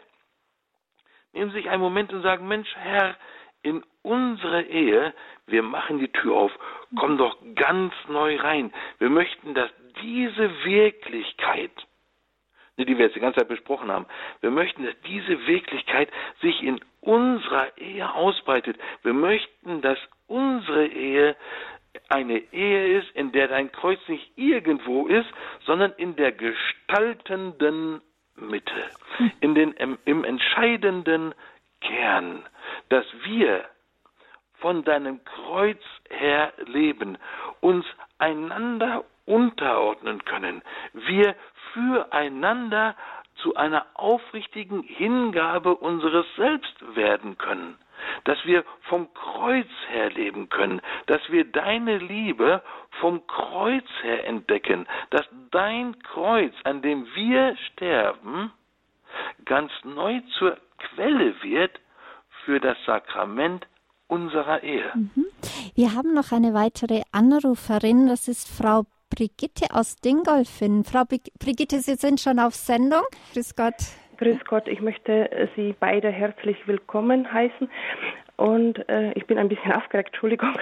[1.33, 3.15] nehmen Sie sich einen Moment und sagen, Mensch, Herr,
[3.63, 5.13] in unsere Ehe,
[5.45, 6.51] wir machen die Tür auf,
[6.97, 8.73] komm doch ganz neu rein.
[8.97, 9.69] Wir möchten, dass
[10.01, 11.71] diese Wirklichkeit,
[12.77, 14.07] die wir jetzt die ganze Zeit besprochen haben,
[14.41, 16.09] wir möchten, dass diese Wirklichkeit
[16.41, 18.77] sich in unserer Ehe ausbreitet.
[19.03, 21.35] Wir möchten, dass unsere Ehe
[22.09, 25.29] eine Ehe ist, in der dein Kreuz nicht irgendwo ist,
[25.65, 28.01] sondern in der gestaltenden
[28.35, 28.89] Mitte,
[29.41, 31.35] in den, im, im entscheidenden
[31.81, 32.43] Kern,
[32.89, 33.65] dass wir
[34.59, 37.17] von deinem Kreuz her leben,
[37.61, 37.85] uns
[38.17, 40.61] einander unterordnen können,
[40.93, 41.35] wir
[41.73, 42.95] füreinander
[43.35, 47.77] zu einer aufrichtigen Hingabe unseres Selbst werden können,
[48.25, 52.61] dass wir vom Kreuz her leben können, dass wir deine Liebe
[52.99, 58.51] vom Kreuz her entdecken, dass dein Kreuz, an dem wir sterben,
[59.45, 61.79] ganz neu zur Quelle wird
[62.45, 63.67] für das Sakrament
[64.09, 64.91] unserer Ehe.
[64.93, 65.25] Mhm.
[65.75, 70.83] Wir haben noch eine weitere Anruferin, das ist Frau Brigitte aus Dingolfing.
[70.83, 71.03] Frau
[71.39, 73.03] Brigitte, Sie sind schon auf Sendung.
[73.33, 73.75] Grüß Gott.
[74.17, 77.69] Grüß Gott, ich möchte Sie beide herzlich willkommen heißen.
[78.35, 80.53] Und äh, ich bin ein bisschen aufgeregt, Entschuldigung.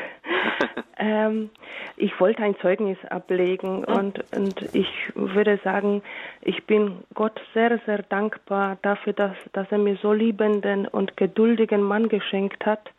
[0.97, 1.51] ähm,
[1.95, 6.01] ich wollte ein Zeugnis ablegen und, und ich würde sagen,
[6.41, 11.81] ich bin Gott sehr, sehr dankbar dafür, dass, dass er mir so liebenden und geduldigen
[11.81, 12.89] Mann geschenkt hat.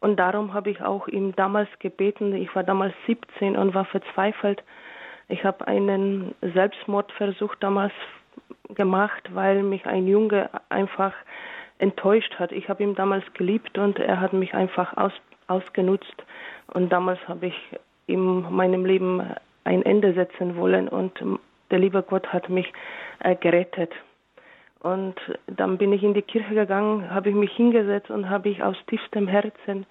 [0.00, 2.34] Und darum habe ich auch ihm damals gebeten.
[2.34, 4.62] Ich war damals 17 und war verzweifelt
[5.30, 7.92] ich habe einen Selbstmordversuch damals
[8.74, 11.14] gemacht, weil mich ein Junge einfach
[11.78, 12.50] enttäuscht hat.
[12.50, 15.12] Ich habe ihn damals geliebt und er hat mich einfach aus,
[15.46, 16.24] ausgenutzt.
[16.74, 17.54] Und damals habe ich
[18.08, 19.22] in meinem Leben
[19.62, 21.12] ein Ende setzen wollen und
[21.70, 22.72] der liebe Gott hat mich
[23.20, 23.92] äh, gerettet.
[24.80, 25.14] Und
[25.46, 28.76] dann bin ich in die Kirche gegangen, habe ich mich hingesetzt und habe ich aus
[28.86, 29.86] tiefstem Herzen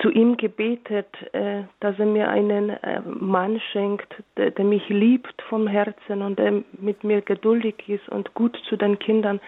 [0.00, 5.42] zu ihm gebetet, äh, dass er mir einen äh, Mann schenkt, der, der, mich liebt
[5.42, 9.40] vom Herzen und der mit mir geduldig ist und gut zu den Kindern.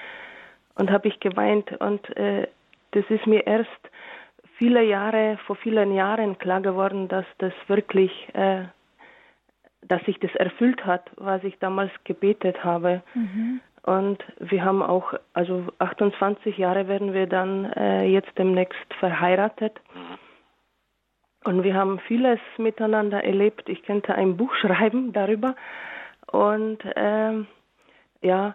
[0.75, 1.73] Und habe ich geweint.
[1.81, 2.49] Und äh,
[2.93, 3.71] das ist mir erst
[4.59, 11.11] viele Jahre, vor vielen Jahren klar geworden, dass das wirklich, dass sich das erfüllt hat,
[11.17, 13.03] was ich damals gebetet habe.
[13.15, 13.61] Mhm.
[13.83, 19.81] Und wir haben auch, also 28 Jahre werden wir dann äh, jetzt demnächst verheiratet.
[21.45, 23.69] Und wir haben vieles miteinander erlebt.
[23.69, 25.57] Ich könnte ein Buch schreiben darüber.
[26.31, 27.49] Und ähm,
[28.21, 28.55] ja,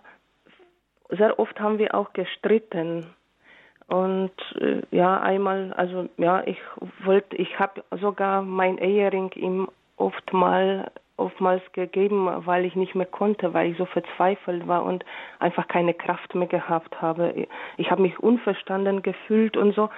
[1.09, 3.07] sehr oft haben wir auch gestritten.
[3.87, 6.59] Und äh, ja, einmal, also ja, ich
[7.03, 13.05] wollte, ich habe sogar mein Ehering ihm oft mal oftmals gegeben, weil ich nicht mehr
[13.05, 15.03] konnte, weil ich so verzweifelt war und
[15.39, 17.47] einfach keine Kraft mehr gehabt habe.
[17.77, 19.89] Ich habe mich unverstanden gefühlt und so.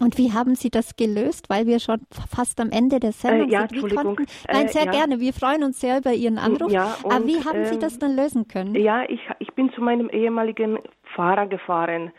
[0.00, 1.50] Und wie haben Sie das gelöst?
[1.50, 3.90] Weil wir schon fast am Ende der Sendung äh, ja, sind.
[3.90, 3.94] Wie.
[3.94, 4.90] Konnten, nein, äh, sehr ja.
[4.92, 5.18] gerne.
[5.18, 6.70] Wir freuen uns sehr über Ihren Anruf.
[6.70, 8.74] Ja, und, Aber wie haben Sie ähm, das dann lösen können?
[8.76, 10.78] Ja, ich, ich bin zu meinem ehemaligen
[11.14, 12.12] Fahrer gefahren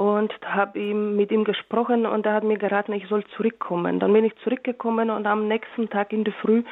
[0.00, 4.00] und habe ihm mit ihm gesprochen und er hat mir geraten, ich soll zurückkommen.
[4.00, 6.62] Dann bin ich zurückgekommen und am nächsten Tag in der Früh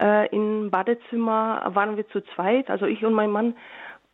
[0.00, 3.54] äh, im Badezimmer waren wir zu zweit, also ich und mein Mann,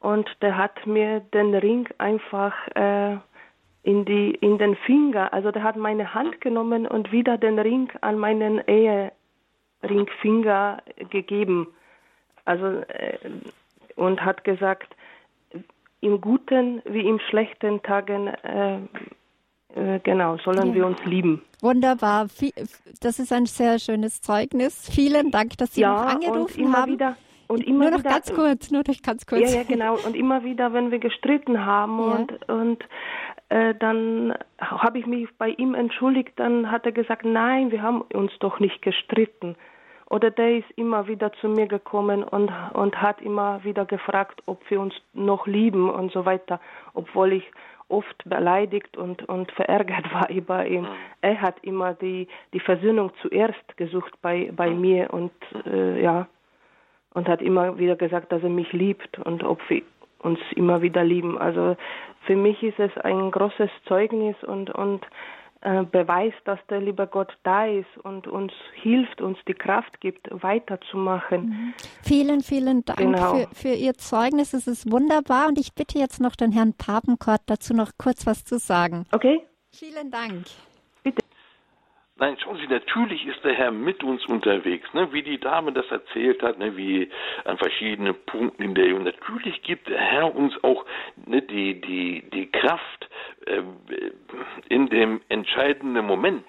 [0.01, 3.17] und der hat mir den Ring einfach äh,
[3.83, 7.91] in die in den Finger, also der hat meine Hand genommen und wieder den Ring
[8.03, 11.67] an meinen Eheringfinger gegeben.
[12.45, 13.17] Also äh,
[13.97, 14.95] und hat gesagt,
[16.01, 18.77] im guten wie im schlechten Tagen, äh,
[19.75, 20.75] äh, genau, sollen Ja.
[20.75, 21.43] wir uns lieben.
[21.61, 22.27] Wunderbar.
[23.01, 24.89] Das ist ein sehr schönes Zeugnis.
[24.93, 26.93] Vielen Dank, dass Sie ja, und angerufen immer haben.
[26.93, 27.17] wieder
[27.49, 29.53] und immer nur noch wieder, ganz kurz, nur noch ganz kurz.
[29.53, 29.97] Ja, ja, genau.
[30.07, 32.05] Und immer wieder, wenn wir gestritten haben Ja.
[32.17, 32.85] und und
[33.51, 38.03] äh, dann habe ich mich bei ihm entschuldigt, dann hat er gesagt, nein, wir haben
[38.03, 39.57] uns doch nicht gestritten.
[40.11, 44.59] Oder der ist immer wieder zu mir gekommen und und hat immer wieder gefragt, ob
[44.69, 46.61] wir uns noch lieben und so weiter,
[46.95, 47.45] obwohl ich
[47.89, 50.87] oft beleidigt und und verärgert war über ihn.
[51.21, 55.33] Er hat immer die die Versöhnung zuerst gesucht bei bei mir und
[55.65, 56.27] äh, ja
[57.15, 59.83] und hat immer wieder gesagt, dass er mich liebt und ob wir
[60.19, 61.39] uns immer wieder lieben.
[61.39, 61.77] Also
[62.27, 65.07] für mich ist es ein großes Zeugnis und und
[65.63, 68.51] Beweis, dass der liebe Gott da ist und uns
[68.81, 71.75] hilft, uns die Kraft gibt, weiterzumachen.
[72.03, 73.35] Vielen, vielen Dank Genau.
[73.35, 74.55] für, für Ihr Zeugnis.
[74.55, 75.49] Es ist wunderbar.
[75.49, 79.05] Und ich bitte jetzt noch den Herrn Papenkort dazu noch kurz was zu sagen.
[79.13, 79.43] Okay?
[79.73, 80.47] Vielen Dank.
[82.21, 85.11] Nein, schauen Sie, natürlich ist der Herr mit uns unterwegs, ne?
[85.11, 86.77] wie die Dame das erzählt hat, ne?
[86.77, 87.09] wie
[87.45, 88.95] an verschiedenen Punkten in der.
[88.95, 90.85] Und natürlich gibt der Herr uns auch
[91.25, 93.09] ne, die, die, die Kraft,
[93.47, 93.63] äh,
[94.69, 96.45] in dem entscheidenden Moment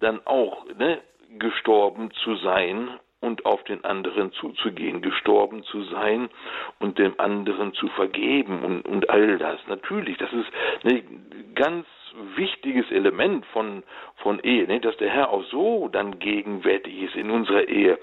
[0.00, 1.02] dann auch ne,
[1.38, 6.28] gestorben zu sein und auf den anderen zuzugehen, gestorben zu sein
[6.80, 9.60] und dem anderen zu vergeben und, und all das.
[9.68, 10.48] Natürlich, das ist
[10.84, 11.86] ein ganz
[12.34, 13.84] wichtiges Element von,
[14.16, 14.80] von Ehe, ne?
[14.80, 17.98] dass der Herr auch so dann gegenwärtig ist in unserer Ehe.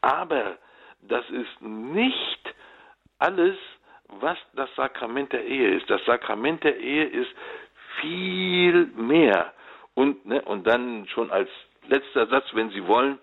[0.00, 0.56] Aber
[1.02, 2.54] das ist nicht
[3.18, 3.56] alles,
[4.20, 5.88] was das Sakrament der Ehe ist.
[5.90, 7.30] Das Sakrament der Ehe ist
[8.00, 9.52] viel mehr.
[9.94, 11.50] Und, ne, und dann schon als
[11.88, 13.18] letzter Satz, wenn Sie wollen,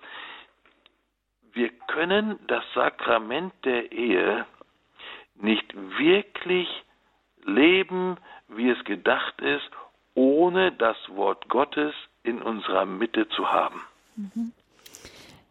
[1.53, 4.45] wir können das Sakrament der Ehe
[5.35, 6.67] nicht wirklich
[7.45, 9.69] leben, wie es gedacht ist,
[10.15, 11.93] ohne das Wort Gottes
[12.23, 13.81] in unserer Mitte zu haben.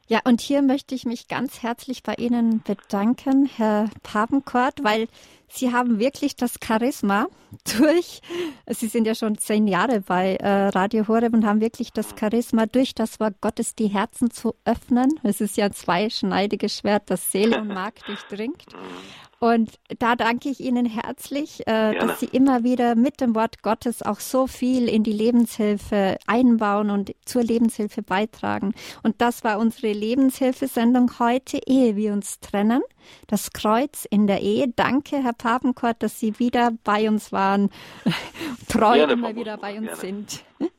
[0.09, 5.09] Ja, und hier möchte ich mich ganz herzlich bei Ihnen bedanken, Herr Papenkort, weil
[5.51, 7.27] Sie haben wirklich das Charisma
[7.79, 8.21] durch,
[8.69, 12.67] Sie sind ja schon zehn Jahre bei äh, Radio Horeb und haben wirklich das Charisma
[12.67, 15.09] durch das Wort Gottes die Herzen zu öffnen.
[15.23, 18.65] Es ist ja ein zweischneidiges Schwert, das Seele und Mark durchdringt.
[19.41, 24.03] Und da danke ich Ihnen herzlich, äh, dass Sie immer wieder mit dem Wort Gottes
[24.03, 28.75] auch so viel in die Lebenshilfe einbauen und zur Lebenshilfe beitragen.
[29.05, 32.83] Und das war unsere Lebenshilfesendung heute, ehe wir uns trennen.
[33.29, 34.73] Das Kreuz in der Ehe.
[34.75, 37.71] Danke, Herr Papenkort, dass Sie wieder bei uns waren,
[38.69, 40.01] treu Gerne, immer wieder bei uns gerne.
[40.01, 40.45] sind.